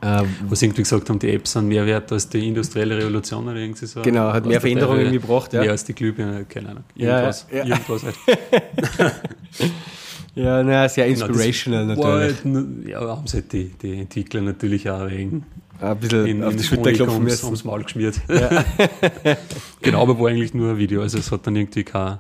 [0.01, 3.45] Äh, wo sie irgendwie gesagt haben, die Apps sind mehr wert als die industrielle Revolution
[3.47, 4.03] oder irgendwie so.
[4.03, 5.61] Genau, hat mehr der Veränderungen gebracht, ja.
[5.61, 6.83] Mehr als die Glühbirne, keine Ahnung.
[6.95, 7.65] Ja, Irgendwas, ja.
[7.65, 8.15] irgendwas halt.
[10.35, 12.35] ja, naja, sehr Genau, inspirational war natürlich.
[12.35, 15.43] halt n- Ja, haben sie halt die, die Entwickler natürlich auch wegen
[15.79, 18.19] Ein bisschen in, auf die Schulter ums, ums Maul geschmiert.
[19.81, 21.01] genau, aber war eigentlich nur ein Video.
[21.01, 22.19] Also es hat dann irgendwie keine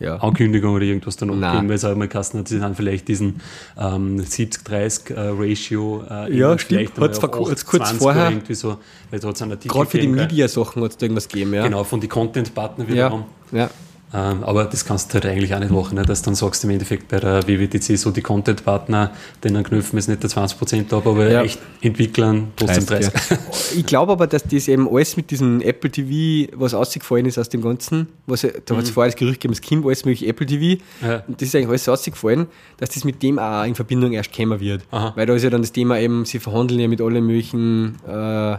[0.00, 0.16] Ja.
[0.16, 1.52] Ankündigung oder irgendwas dann noch Nein.
[1.52, 3.40] gegeben, weil es auch mal Kasten hat, sie dann vielleicht diesen
[3.76, 6.90] ähm, 70-30 äh, äh, Ja, stimmt.
[6.90, 8.78] vor- hat's kurz 80 vorher- irgendwie so,
[9.10, 10.06] weil hat es einen Artikel Gerade für die?
[10.08, 11.64] Media-Sachen hat es da irgendwas gegeben, ja.
[11.64, 12.90] Genau, von den Content-Partner Ja.
[12.90, 13.24] wiederum.
[13.52, 13.70] ja.
[14.14, 16.02] Ähm, aber das kannst du halt eigentlich auch nicht machen, ne?
[16.02, 19.10] dass du dann sagst im Endeffekt bei der WWDC so die Content-Partner,
[19.44, 21.42] denen knöpfen jetzt nicht der 20% ab, aber Ja.
[21.42, 23.12] echt Entwicklern trotzdem 30.
[23.12, 23.38] 30, ja.
[23.76, 27.50] Ich glaube aber, dass das eben alles mit diesem Apple TV, was ausgefallen ist aus
[27.50, 30.46] dem Ganzen, was, da hat es vorher das Gerücht gegeben, es kommt alles mögliche Apple
[30.46, 30.58] TV,
[31.02, 31.06] Mhm.
[31.06, 31.22] Ja.
[31.28, 32.46] und das ist eigentlich alles ausgefallen,
[32.78, 34.84] dass das mit dem auch in Verbindung erst kommen wird.
[34.90, 35.12] Aha.
[35.16, 38.56] Weil da ist ja dann das Thema eben, sie verhandeln ja mit allen möglichen äh,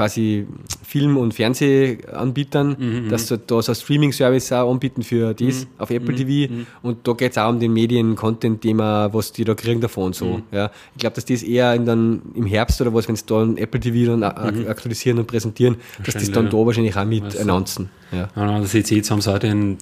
[0.00, 0.46] quasi
[0.82, 6.14] Film- und Fernsehanbietern, Mhm, dass sie da so Streaming-Service auch anbieten für das auf Apple
[6.14, 6.50] TV.
[6.82, 10.12] Und da geht es auch um den Medien-Content-Thema, was die da kriegen davon.
[10.14, 10.24] So.
[10.38, 10.42] Mhm.
[10.52, 10.70] Ja.
[10.94, 13.80] Ich glaube, dass das eher dann im Herbst oder was, wenn sie da ein Apple
[13.80, 16.50] TV dann ak- aktualisieren und präsentieren, dass das dann Mhm.
[16.50, 17.90] Da wahrscheinlich auch mit Also- announcen.
[18.12, 19.76] Ja, andererseits jetzt haben sie auch den,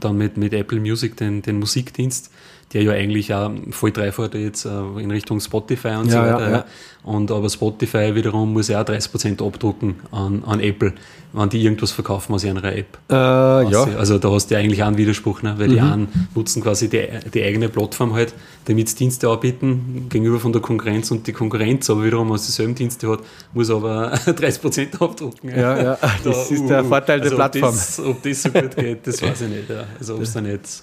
[0.00, 2.30] dann mit, mit Apple Music den, den Musikdienst,
[2.72, 4.68] der ja eigentlich auch voll dreifach jetzt äh,
[5.00, 6.50] in Richtung Spotify und so Ja, ja, weiter.
[6.50, 6.64] ja.
[7.02, 10.92] Und aber Spotify wiederum muss ja auch 30% abdrucken an, an Apple,
[11.32, 12.98] wenn die irgendwas verkaufen aus ihrer App.
[13.08, 13.86] Äh, ja.
[13.86, 13.96] Mhm.
[13.96, 15.54] Also da hast du ja eigentlich auch einen Widerspruch, ne?
[15.56, 18.34] weil die einen nutzen quasi die, die eigene Plattform halt,
[18.66, 22.74] damit sie Dienste anbieten gegenüber von der Konkurrenz und die Konkurrenz aber wiederum aus dieselben
[22.74, 23.20] Dienste hat,
[23.54, 25.50] muss aber 30% abdrucken.
[25.50, 27.72] Ja, ja, das ist der Vorteil der ob Plattform.
[27.74, 29.70] Das, ob das so gut geht, das weiß ich nicht.
[29.70, 29.84] Ja.
[29.98, 30.82] Also ob es da nicht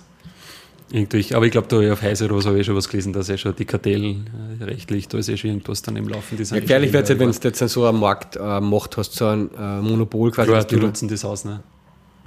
[0.90, 3.54] Irgendwie, aber ich glaube, da auf Heiseros habe ich schon was gelesen, dass er schon
[3.56, 6.38] die kartellrechtlich, da ist eh schon irgendwas dann im Laufen.
[6.38, 9.26] Ja, gefährlich wird es halt, wenn du jetzt so einen Markt äh, macht hast, so
[9.26, 10.50] ein äh, Monopol quasi.
[10.50, 11.62] Klar, die nutzen das aus, ne?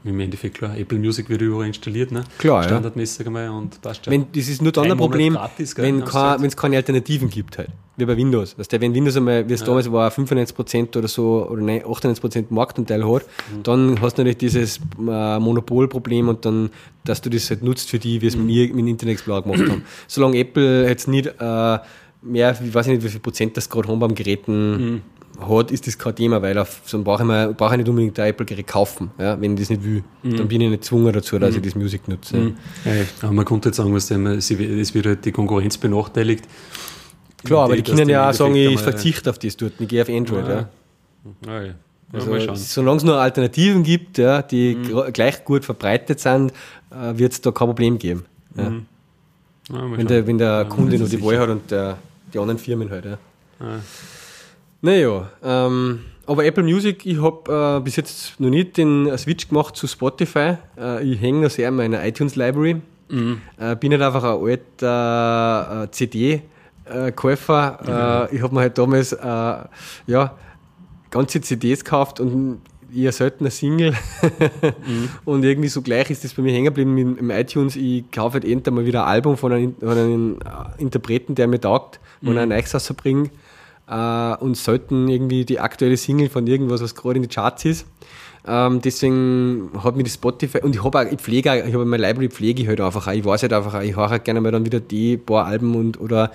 [0.05, 2.25] Im Endeffekt klar, Apple Music wird überall installiert, ne?
[2.39, 4.13] Klar, Standardmäßig einmal und passt ja.
[4.13, 7.71] Wenn, das ist nur dann ein, ein Problem, gratis, wenn es keine Alternativen gibt halt.
[8.01, 8.59] Wie bei Windows.
[8.59, 9.67] Weißt du, wenn Windows einmal, wie es ja.
[9.67, 13.63] damals war, 95% oder so, oder nein, 98% Marktanteil hat, mhm.
[13.63, 16.71] dann hast du natürlich dieses äh, Monopolproblem und dann,
[17.05, 18.49] dass du das halt nutzt für die, wie es mhm.
[18.49, 19.85] wir mit Internet Explorer gemacht haben.
[20.09, 21.79] Solange Apple jetzt nicht äh,
[22.23, 25.03] mehr, ich weiß nicht, wie viel Prozent das gerade haben beim Geräten, mhm
[25.49, 28.19] hat, ist das kein Thema, weil auf so brauche ich, mir, brauche ich nicht unbedingt
[28.19, 30.03] ein Apple-Gerät kaufen, ja, wenn ich das nicht will.
[30.23, 30.37] Mhm.
[30.37, 31.57] Dann bin ich nicht gezwungen dazu, dass mhm.
[31.57, 32.37] ich das Musik nutze.
[32.37, 32.57] Mhm.
[32.85, 32.93] Ja.
[33.23, 36.45] aber man könnte jetzt sagen, was es wird halt die Konkurrenz benachteiligt.
[37.45, 40.09] Klar, aber die, können ja auch sagen, ich verzichte auf das dort, ich gehe auf
[40.09, 40.47] Android.
[40.47, 40.69] Ja.
[41.47, 41.75] Ja.
[42.13, 45.13] Ja, also, solange es nur Alternativen gibt, ja, die mhm.
[45.13, 46.53] gleich gut verbreitet sind,
[46.91, 48.25] äh, wird es da kein Problem geben.
[48.57, 48.71] Ja.
[48.71, 48.87] Mhm.
[49.69, 51.99] wenn, der, wenn der Kunde nur die Wahl hat und der,
[52.35, 53.05] die anderen Firmen halt.
[53.05, 53.19] Ja.
[54.83, 59.77] Naja, ähm, aber Apple Music, ich habe äh, bis jetzt noch nicht den Switch gemacht
[59.77, 60.57] zu Spotify.
[60.79, 62.81] Äh, ich hänge noch sehr an meiner iTunes Library.
[63.09, 63.41] Mhm.
[63.59, 65.89] Äh, bin halt einfach ein alter
[66.91, 67.79] äh, CD-Käufer.
[67.83, 67.89] Mhm.
[67.89, 69.59] Äh, ich habe mir halt damals äh,
[70.07, 70.35] ja,
[71.11, 72.61] ganze CDs gekauft und
[72.95, 73.93] eher seltener Single.
[74.87, 75.09] mhm.
[75.25, 77.77] Und irgendwie so gleich ist das bei mir hängen geblieben im iTunes.
[77.77, 80.39] Ich kaufe halt endlich mal wieder ein Album von einem, von einem
[80.79, 82.37] Interpreten, der mir taugt, wo mhm.
[82.37, 83.31] er ein neues rausbringt
[83.89, 87.87] äh, und sollten irgendwie die aktuelle Single von irgendwas, was gerade in die Charts ist.
[88.47, 92.07] Ähm, deswegen hat mir die Spotify und ich habe auch, ich pflege ich habe meine
[92.07, 93.13] Library pflege ich halt einfach auch.
[93.13, 95.75] Ich weiß halt einfach auch, ich höre halt gerne mal dann wieder die paar Alben
[95.75, 96.31] und oder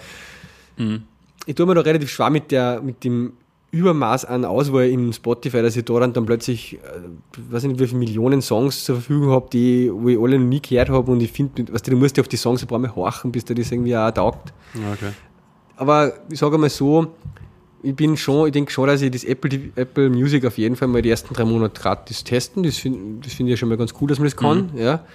[0.77, 1.03] mhm.
[1.45, 3.33] ich tue mir da relativ schwer mit der, mit dem
[3.71, 7.99] Übermaß an Auswahl im Spotify, dass ich da dann, plötzlich, äh, weiß nicht, wie viele
[7.99, 11.31] Millionen Songs zur Verfügung habe, die, wo ich alle noch nie gehört habe und ich
[11.31, 13.53] finde, weißt du, du musst ja auf die Songs ein paar Mal horchen, bis dir
[13.53, 14.53] das irgendwie auch taugt.
[14.93, 15.11] Okay.
[15.75, 17.07] Aber ich sage mal so,
[17.83, 20.87] ich bin schon, ich denke schon, dass ich das Apple, Apple Music auf jeden Fall
[20.87, 22.63] mal die ersten drei Monate gratis testen.
[22.63, 24.71] Das finde das find ich ja schon mal ganz cool, dass man das kann.
[24.73, 24.79] Mhm.
[24.79, 25.05] Ja.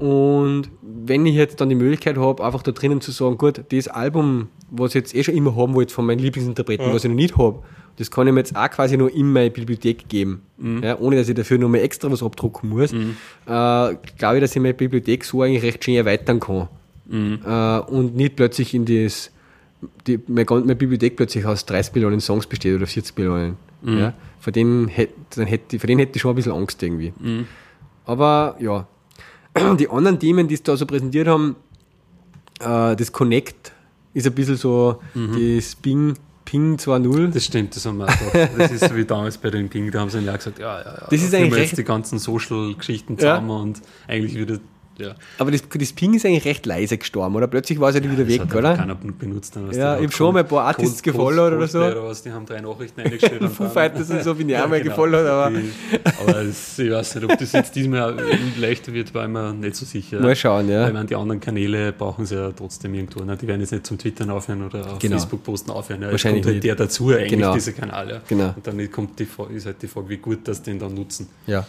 [0.00, 3.86] Und wenn ich jetzt dann die Möglichkeit habe, einfach da drinnen zu sagen, gut, das
[3.86, 6.94] Album, was ich jetzt eh schon immer haben wollte von meinen Lieblingsinterpreten, ja.
[6.94, 7.62] was ich noch nicht habe,
[7.96, 10.82] das kann ich mir jetzt auch quasi nur in meine Bibliothek geben, mhm.
[10.82, 12.92] ja, ohne dass ich dafür nochmal extra was abdrucken muss.
[12.92, 13.16] Mhm.
[13.44, 16.68] Äh, glaube ich, dass ich meine Bibliothek so eigentlich recht schön erweitern kann.
[17.06, 17.40] Mhm.
[17.46, 19.30] Äh, und nicht plötzlich in das
[20.06, 23.56] die, meine, meine, Bibliothek plötzlich aus 30 Millionen Songs besteht oder 40 Millionen.
[23.82, 23.98] Mhm.
[23.98, 27.12] Ja, vor, denen hätte, dann hätte, vor denen hätte ich schon ein bisschen Angst irgendwie.
[27.18, 27.46] Mhm.
[28.04, 28.86] Aber ja,
[29.78, 31.56] die anderen Themen, die sie da so präsentiert haben,
[32.60, 33.72] äh, das Connect
[34.14, 35.56] ist ein bisschen so mhm.
[35.56, 37.28] das Bing, Ping 2.0.
[37.28, 40.00] Das stimmt, das haben wir auch Das ist so wie damals bei den Ping, da
[40.00, 41.06] haben sie ja gesagt, ja, ja, ja.
[41.10, 43.56] Das ist eigentlich recht, die ganzen Social-Geschichten zusammen ja.
[43.56, 44.58] und eigentlich wieder
[45.00, 45.14] ja.
[45.38, 47.46] Aber das, das Ping ist eigentlich recht leise gestorben, oder?
[47.46, 48.76] Plötzlich war es ja, wieder weg, oder?
[48.76, 49.56] keiner benutzt.
[49.56, 51.78] Dann, ja, ich habe schon mal ein paar Artists gefollowt oder so.
[51.80, 53.42] Oder was, die haben drei Nachrichten eingestellt.
[53.56, 54.94] Foo Fighters und so bin ich auch mal genau.
[54.94, 55.52] gefollowt, aber...
[56.20, 58.16] Aber ich weiß nicht, ob das jetzt diesmal
[58.58, 60.20] leichter wird, war ich mir nicht so sicher.
[60.20, 60.84] Mal schauen, ja.
[60.84, 63.24] Weil man die anderen Kanäle brauchen sie ja trotzdem irgendwo.
[63.24, 63.36] Ne?
[63.36, 65.16] Die werden jetzt nicht zum Twittern aufhören oder auf genau.
[65.16, 66.02] Facebook posten aufhören.
[66.02, 67.54] Ja, Wahrscheinlich kommt halt der dazu eigentlich, genau.
[67.54, 68.20] diese Kanäle.
[68.28, 68.54] Genau.
[68.54, 71.28] Und dann kommt die, ist halt die Frage, wie gut das den dann nutzen.
[71.46, 71.66] Ja.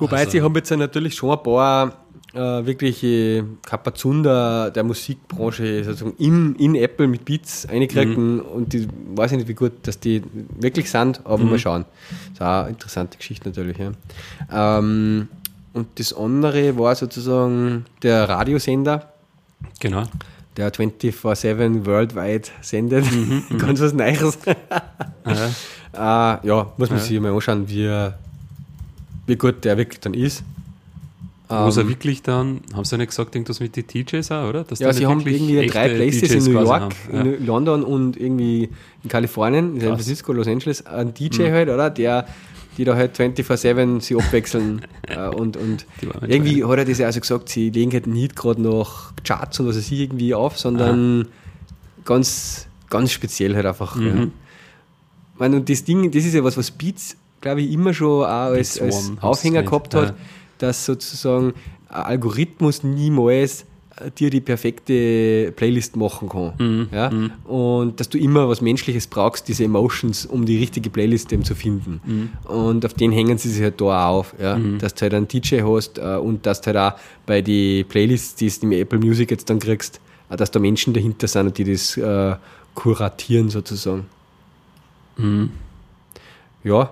[0.00, 1.92] Wobei also, sie haben jetzt ja natürlich schon ein paar
[2.32, 8.40] äh, wirkliche Kapazunder der Musikbranche sozusagen in, in Apple mit Beats eingekriegt mhm.
[8.40, 10.22] und die weiß ich nicht, wie gut dass die
[10.58, 11.50] wirklich sind, aber mhm.
[11.50, 11.84] mal schauen.
[12.10, 13.76] Das ist auch eine interessante Geschichte natürlich.
[13.78, 14.78] Ja.
[14.78, 15.28] Ähm,
[15.72, 19.12] und das andere war sozusagen der Radiosender.
[19.78, 20.04] Genau.
[20.56, 23.10] Der 24-7 worldwide sendet.
[23.10, 24.38] Mhm, mhm, Ganz was Neues.
[25.26, 26.36] ja.
[26.42, 27.04] äh, ja, muss man ja.
[27.04, 27.86] sich mal anschauen, wie,
[29.30, 30.44] wie gut der wirklich dann ist.
[31.48, 34.48] Wo sie ähm, wirklich dann, haben sie ja nicht gesagt, irgendwas mit den DJs auch,
[34.48, 34.62] oder?
[34.62, 37.20] Dass ja, sie haben irgendwie drei Places DJs in New York, ja.
[37.22, 38.68] in London und irgendwie
[39.02, 41.52] in Kalifornien, in San Francisco, Los Angeles, ein DJ mhm.
[41.52, 41.90] halt, oder?
[41.90, 42.28] Der,
[42.76, 45.86] die da halt 24-7 sie abwechseln äh, und, und
[46.24, 49.66] irgendwie hat er das ja also gesagt, sie legen halt nicht gerade noch Charts und
[49.66, 52.02] was weiß ich irgendwie auf, sondern ah.
[52.04, 53.96] ganz, ganz speziell halt einfach.
[53.96, 54.06] Mhm.
[54.06, 54.26] Ja.
[55.36, 58.52] meine, und das Ding, das ist ja was, was Beats, glaube ich, immer schon auch
[58.52, 60.08] als, als Aufhänger gehabt hat.
[60.08, 60.14] Ja
[60.60, 61.54] dass sozusagen
[61.88, 63.64] ein Algorithmus niemals
[63.96, 66.52] äh, dir die perfekte Playlist machen kann.
[66.58, 66.88] Mhm.
[66.92, 67.10] Ja?
[67.10, 67.30] Mhm.
[67.44, 71.54] Und dass du immer was Menschliches brauchst, diese Emotions, um die richtige Playlist eben zu
[71.54, 72.00] finden.
[72.04, 72.50] Mhm.
[72.50, 74.34] Und auf den hängen sie sich halt da auf.
[74.40, 74.56] Ja?
[74.56, 74.78] Mhm.
[74.78, 78.36] Dass du halt einen DJ hast äh, und dass du halt auch bei den Playlists,
[78.36, 81.64] die du im Apple Music jetzt dann kriegst, äh, dass da Menschen dahinter sind, die
[81.64, 82.36] das äh,
[82.74, 84.06] kuratieren sozusagen.
[85.16, 85.50] Mhm.
[86.62, 86.90] Ja,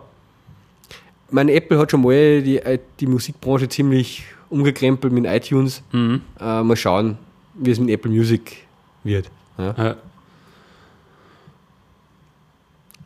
[1.30, 5.82] meine Apple hat schon mal die, äh, die Musikbranche ziemlich umgekrempelt mit iTunes.
[5.92, 6.22] Mhm.
[6.40, 7.18] Äh, mal schauen,
[7.54, 8.56] wie es mit Apple Music
[9.04, 9.30] wird.
[9.58, 9.74] Ja.
[9.76, 9.96] Ja.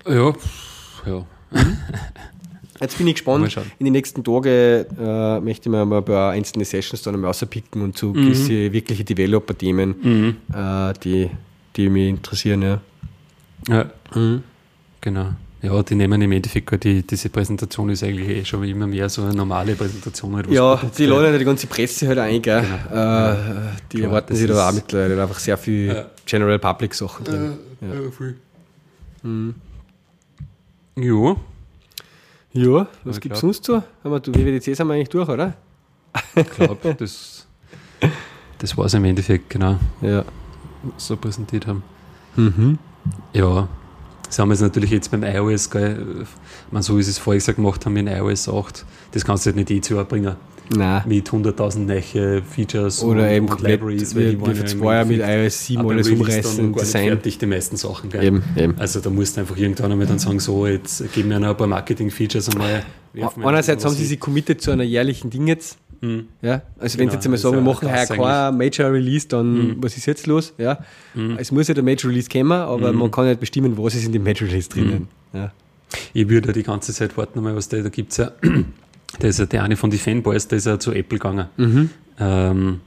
[0.06, 0.32] Ja,
[1.06, 1.26] ja.
[2.80, 3.56] Jetzt bin ich gespannt.
[3.78, 7.28] In den nächsten Tagen äh, möchte ich mir mal ein paar einzelne Sessions dann einmal
[7.28, 8.14] rauspicken und so Mhm.
[8.14, 11.30] gewisse wirkliche Developer-Themen, äh, die,
[11.76, 12.62] die mich interessieren.
[12.62, 12.80] Ja.
[13.68, 13.90] ja.
[15.00, 15.28] Genau.
[15.62, 19.22] Ja, die nehmen im Endeffekt, die, diese Präsentation ist eigentlich eh schon immer mehr so
[19.22, 20.34] eine normale Präsentation.
[20.34, 22.62] Halt, Ja, Produkte- die laden ja die ganze Presse halt ein, gell?
[22.88, 23.30] Genau.
[23.32, 23.36] Äh,
[23.92, 26.06] die Klar, erwarten sich da auch mittlerweile einfach sehr viel Ja.
[26.26, 27.52] General Public Sachen drin.
[27.80, 28.34] Ja, voll.
[30.96, 31.36] Ja,
[32.54, 33.76] Ja, was gibt es sonst so?
[33.76, 35.54] Haben wir, du, WWDC sind wir eigentlich durch, oder?
[36.34, 37.46] ich glaube, das,
[38.58, 40.24] das war es im Endeffekt, genau, Ja.
[40.82, 41.82] was sie präsentiert haben.
[42.36, 42.78] Mhm.
[43.32, 43.68] Ja,
[44.38, 46.26] haben wir jetzt natürlich jetzt beim iOS, gell,
[46.70, 49.48] man, so wie sie es vorher gesagt gemacht haben in iOS 8, das kannst du
[49.48, 50.36] halt nicht jedes Jahr bringen.
[50.74, 51.02] Nein.
[51.06, 55.20] Mit 100.000 neue Features Oder und, eben und Libraries, vor ja im zwei Jahren mit
[55.20, 57.08] iOS 7 ab dem alles umreißen, nicht Design.
[57.08, 58.10] fertig, die meisten Sachen.
[58.10, 58.24] Gell?
[58.24, 58.74] Eben, eben.
[58.78, 61.56] Also da musst du einfach irgendwann einmal dann sagen, so, jetzt geben wir noch ein
[61.56, 62.84] paar Marketing-Features einmal.
[63.12, 65.78] wir Einerseits haben sie sich committed zu einer jährlichen Ding jetzt.
[66.00, 66.26] Mhm.
[66.42, 69.76] Ja, also wenn Genau, sie jetzt einmal sagen, wir machen heuer kein Major Release, dann
[69.80, 70.52] was ist jetzt los?
[70.58, 70.78] Ja,
[71.38, 74.12] es muss ja der Major Release kommen, aber man kann nicht bestimmen, was ist in
[74.12, 75.08] dem Major Release drinnen.
[75.32, 75.52] Ja.
[76.12, 78.32] Ich würde ja die ganze Zeit warten, einmal, was da, da gibt es ja,
[79.20, 81.46] der ist ja der eine von den Fanboys, der ist ja zu Apple gegangen.
[81.56, 81.90] Mhm.
[82.18, 82.80] Ähm,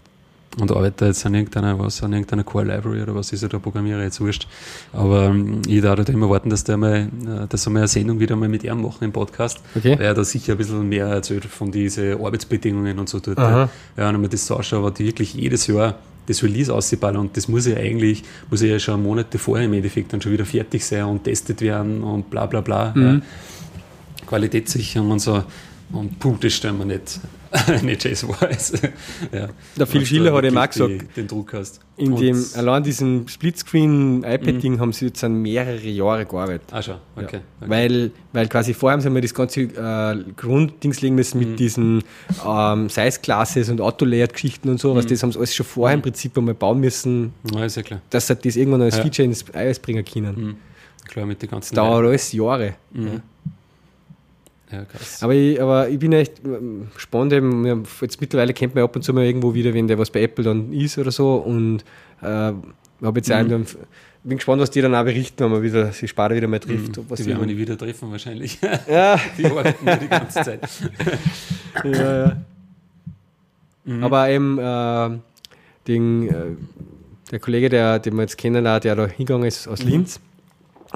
[0.59, 3.59] und arbeitet jetzt an irgendeiner, was, an irgendeiner Core Library oder was ist er da
[3.59, 4.47] Programmierer, jetzt wurscht.
[4.93, 8.19] Aber ähm, ich darf immer warten, dass der mal, äh, dass wir mal eine Sendung
[8.19, 9.59] wieder mal mit ihm machen im Podcast.
[9.75, 9.97] Okay.
[9.97, 13.37] Weil er da sicher ein bisschen mehr erzählt von diesen Arbeitsbedingungen und so tut.
[13.97, 17.21] Ja, und wenn man das so anschaut, aber die wirklich jedes Jahr das Release auszuballern
[17.21, 20.45] und das muss ja eigentlich, muss ja schon Monate vorher im Endeffekt dann schon wieder
[20.45, 22.93] fertig sein und testet werden und bla bla bla.
[22.95, 23.03] Mhm.
[23.03, 23.21] Ja.
[24.25, 25.43] Qualitätssicherung und so.
[25.91, 27.19] Und puh, das stellen wir nicht,
[27.83, 28.79] nicht Jazz-Wise.
[29.31, 29.47] ja.
[29.77, 31.79] Der Phil Schiller hat eben auch gesagt, die, den Druck hast.
[31.95, 36.63] In Und- dem, allein diesem Splitscreen-iPad-Ding haben sie jetzt an mehrere Jahre gearbeitet.
[36.71, 37.21] Ah, schon, okay.
[37.21, 37.27] Ja.
[37.27, 37.39] okay.
[37.61, 41.49] Weil, weil quasi vorher haben sie mal das ganze äh, Grunddings legen müssen Mhm.
[41.51, 42.03] mit diesen
[42.45, 44.97] ähm, Size-Classes und Auto-Layout-Geschichten und so, Mhm.
[44.97, 47.83] was das haben sie alles schon vorher im Prinzip einmal bauen müssen, Ja, ist ja
[47.83, 48.01] klar.
[48.09, 49.03] dass sie das irgendwann als Ja.
[49.03, 50.35] Feature ins iOS bringen können.
[50.35, 50.55] Mhm.
[51.07, 51.75] Klar, mit den ganzen.
[51.75, 52.73] Das dauert alles Jahre.
[52.91, 53.07] Mhm.
[53.07, 53.11] Ja,
[54.83, 55.23] krass.
[55.23, 56.87] Aber ich, aber ich bin echt ähm,
[57.33, 60.09] eben, haben- jetzt mittlerweile kennt man ab und zu mal irgendwo wieder, wenn der was
[60.11, 61.83] bei Apple dann ist oder so und
[62.21, 62.61] äh, habe
[63.15, 63.49] jetzt Mhm.
[63.49, 63.65] dann,
[64.23, 66.97] bin gespannt, was die dann auch berichten, wenn man wieder sich Spare wieder mal trifft.
[66.97, 67.03] Mhm.
[67.15, 68.59] die werden wir nie wieder treffen, wahrscheinlich.
[68.89, 70.61] ja, die arbeiten ja die ganze Zeit.
[71.83, 72.37] ja, ja.
[73.85, 74.03] Mhm.
[74.03, 75.19] Aber eben, äh,
[75.87, 76.33] den, äh,
[77.31, 79.73] der Kollege, der, den wir jetzt kennen, der da hingegangen ist Mhm.
[79.73, 80.19] aus Linz,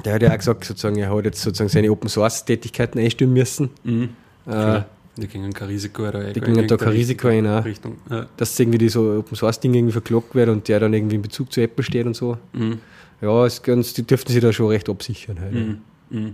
[0.05, 3.33] der hat ja auch gesagt, sozusagen, er hat jetzt sozusagen seine Open Source Tätigkeiten einstellen
[3.33, 3.69] müssen.
[3.83, 4.09] Mhm.
[4.47, 4.81] Äh.
[5.17, 7.97] Die gingen kein Risiko oder die gingen da kein Risiko ein, auch, Richtung.
[8.09, 8.27] Ja.
[8.37, 11.21] dass irgendwie die so Open Source Dinge irgendwie verklagt werden und der dann irgendwie in
[11.21, 12.37] Bezug zu Apple steht und so.
[12.53, 12.79] Mhm.
[13.21, 15.39] Ja, es die dürften sich da schon recht absichern.
[15.41, 15.53] Halt.
[15.53, 15.81] Mhm.
[16.09, 16.33] Mhm.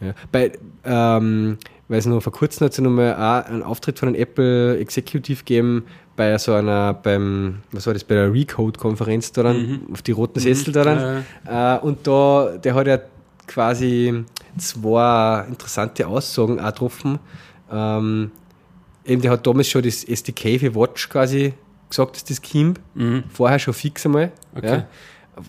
[0.00, 0.14] Ja.
[0.30, 0.52] Bei,
[0.84, 4.20] ähm, weil es noch vor kurzem hat es noch mal auch einen Auftritt von einem
[4.20, 5.84] Apple Executive gegeben
[6.16, 9.80] bei so einer, beim, was war das, bei der Recode-Konferenz da dann, Mhm.
[9.92, 11.24] auf die roten Sessel da dann.
[11.46, 12.98] Äh, und da, der hat ja
[13.46, 14.24] quasi
[14.58, 17.18] zwei interessante Aussagen auch getroffen.
[17.70, 18.30] Ähm,
[19.04, 21.54] eben, der hat damals schon das SDK für Watch quasi
[21.88, 22.80] gesagt, dass das kommt.
[22.94, 23.24] Mhm.
[23.32, 24.32] Vorher schon fix einmal.
[24.54, 24.66] Okay.
[24.76, 24.86] Ja.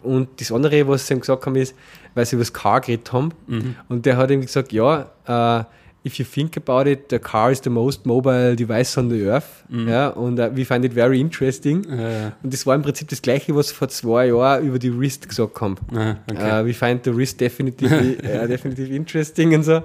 [0.01, 1.75] Und das andere, was sie ihm gesagt haben, ist,
[2.15, 3.31] weil sie über das Car geredet haben.
[3.47, 3.75] Mhm.
[3.89, 5.65] Und der hat ihm gesagt, ja, uh,
[6.05, 9.45] if you think about it, the car is the most mobile device on the earth.
[9.69, 11.83] Ja, und uh, we find it very interesting.
[11.89, 14.95] Äh, Und das war im Prinzip das Gleiche, was sie vor zwei Jahren über die
[14.97, 15.75] Wrist gesagt haben.
[15.95, 16.61] ah, okay.
[16.61, 19.81] Uh, we find the wrist definitively, uh, definitive interesting und so.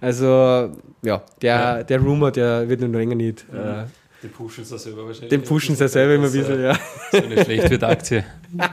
[0.00, 0.70] Also,
[1.02, 1.78] ja, der, Mhm.
[1.78, 1.82] Ja.
[1.82, 3.44] der Rumor, der wird noch länger nicht.
[3.52, 3.84] äh,
[4.22, 5.28] die pushen es selber wahrscheinlich.
[5.30, 6.78] den pushen sie selber immer ein bisschen, ja.
[7.12, 8.24] So eine schlecht wird Aktie.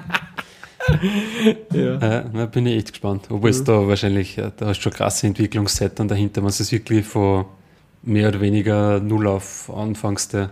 [1.73, 1.95] ja.
[1.95, 3.27] Äh, da bin ich echt gespannt.
[3.29, 7.05] Obwohl es da wahrscheinlich, ja, da hast du schon krasse Entwicklungszeiten dahinter, wenn es wirklich
[7.05, 7.45] von
[8.03, 10.33] mehr oder weniger null auf anfängst.
[10.33, 10.49] Ja,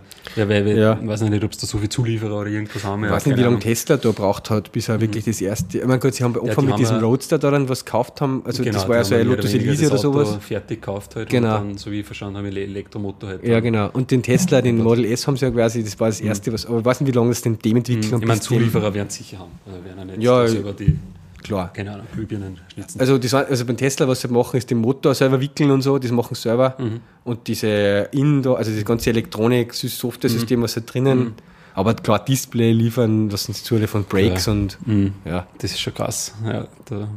[0.48, 0.98] weil ich Ja.
[1.04, 3.02] weiß nicht, ob es da so viel Zulieferer oder irgendwas haben.
[3.02, 3.58] Ich ja, weiß nicht, wie lange.
[3.58, 5.78] Tesla da braucht hat, bis er wirklich das erste.
[5.78, 7.68] Ich meine, gut, sie haben bei Ja, Anfang die mit diesem ja- Roadster da dann
[7.68, 8.42] was gekauft haben.
[8.44, 10.38] Also, das war ja so ein Lotus Elise oder sowas.
[10.40, 11.58] fertig gekauft halt Genau.
[11.58, 13.44] und dann, so wie ich verstanden habe, Elektromotor halt.
[13.44, 13.90] Ja, genau.
[13.92, 16.66] Und den Tesla, den Model S haben sie ja quasi, das war das erste, was.
[16.66, 18.20] Aber ich weiß nicht, wie lange das denn dem entwickeln Mhm.
[18.22, 19.50] Ich meine, Zulieferer werden es sicher haben.
[19.66, 20.96] Also werden ja nicht Ja, selber die,
[21.42, 21.72] Klar.
[21.72, 23.00] keine Ahnung, Glühbirnen schnitzen.
[23.00, 25.98] Also, das, also beim Tesla, was sie machen, ist den Motor selber wickeln und so,
[25.98, 26.76] das machen sie selber.
[26.78, 27.00] Mhm.
[27.24, 31.18] Und diese in da, also das ganze Elektronik, Software-System, was sie drinnen.
[31.18, 31.32] Mhm.
[31.74, 34.52] Aber klar, Display liefern, was sind zu von Brakes Ja.
[34.52, 35.12] und Mhm.
[35.24, 35.46] ja.
[35.58, 36.34] Das ist schon krass.
[36.44, 37.08] Ja, da,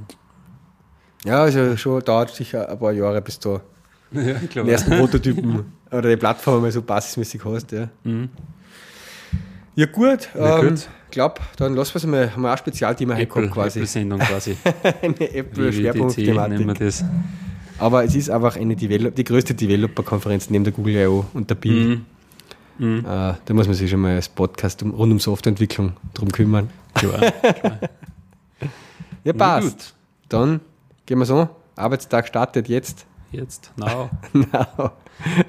[1.26, 3.62] Ja, also schon dauert sicher ein paar Jahre, bis da
[4.12, 7.90] ja den ersten Prototypen oder die Plattform mal so basismäßig hast, ja.
[9.76, 10.30] Ja, gut.
[10.36, 10.90] Ja, ähm, gut.
[11.12, 13.80] glaub, dann lassen wir es mal, haben wir auch ein Spezialthema Apple, quasi.
[13.80, 14.58] Apple-Sendung quasi.
[15.02, 17.06] eine Apple-Schwerpunktthematik.
[17.80, 21.26] Aber es ist einfach eine Develop die größte Developer-Konferenz neben der Google I.O.
[21.34, 22.02] und der Bild.
[22.78, 23.00] Mhm.
[23.00, 26.70] Äh, da muss man sich schon mal als Podcast um, rund um Softwareentwicklung drum kümmern.
[26.94, 27.34] Klar.
[29.24, 29.94] Ja, Na passt.
[30.28, 30.60] Dann
[31.06, 31.48] gehen wir so.
[31.76, 33.06] Arbeitstag startet jetzt.
[33.32, 34.10] Jetzt, now,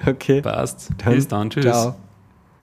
[0.07, 0.41] okay.
[0.41, 0.89] passt.
[1.03, 1.65] Dann Bis dann, tschüss.
[1.65, 1.95] Ciao.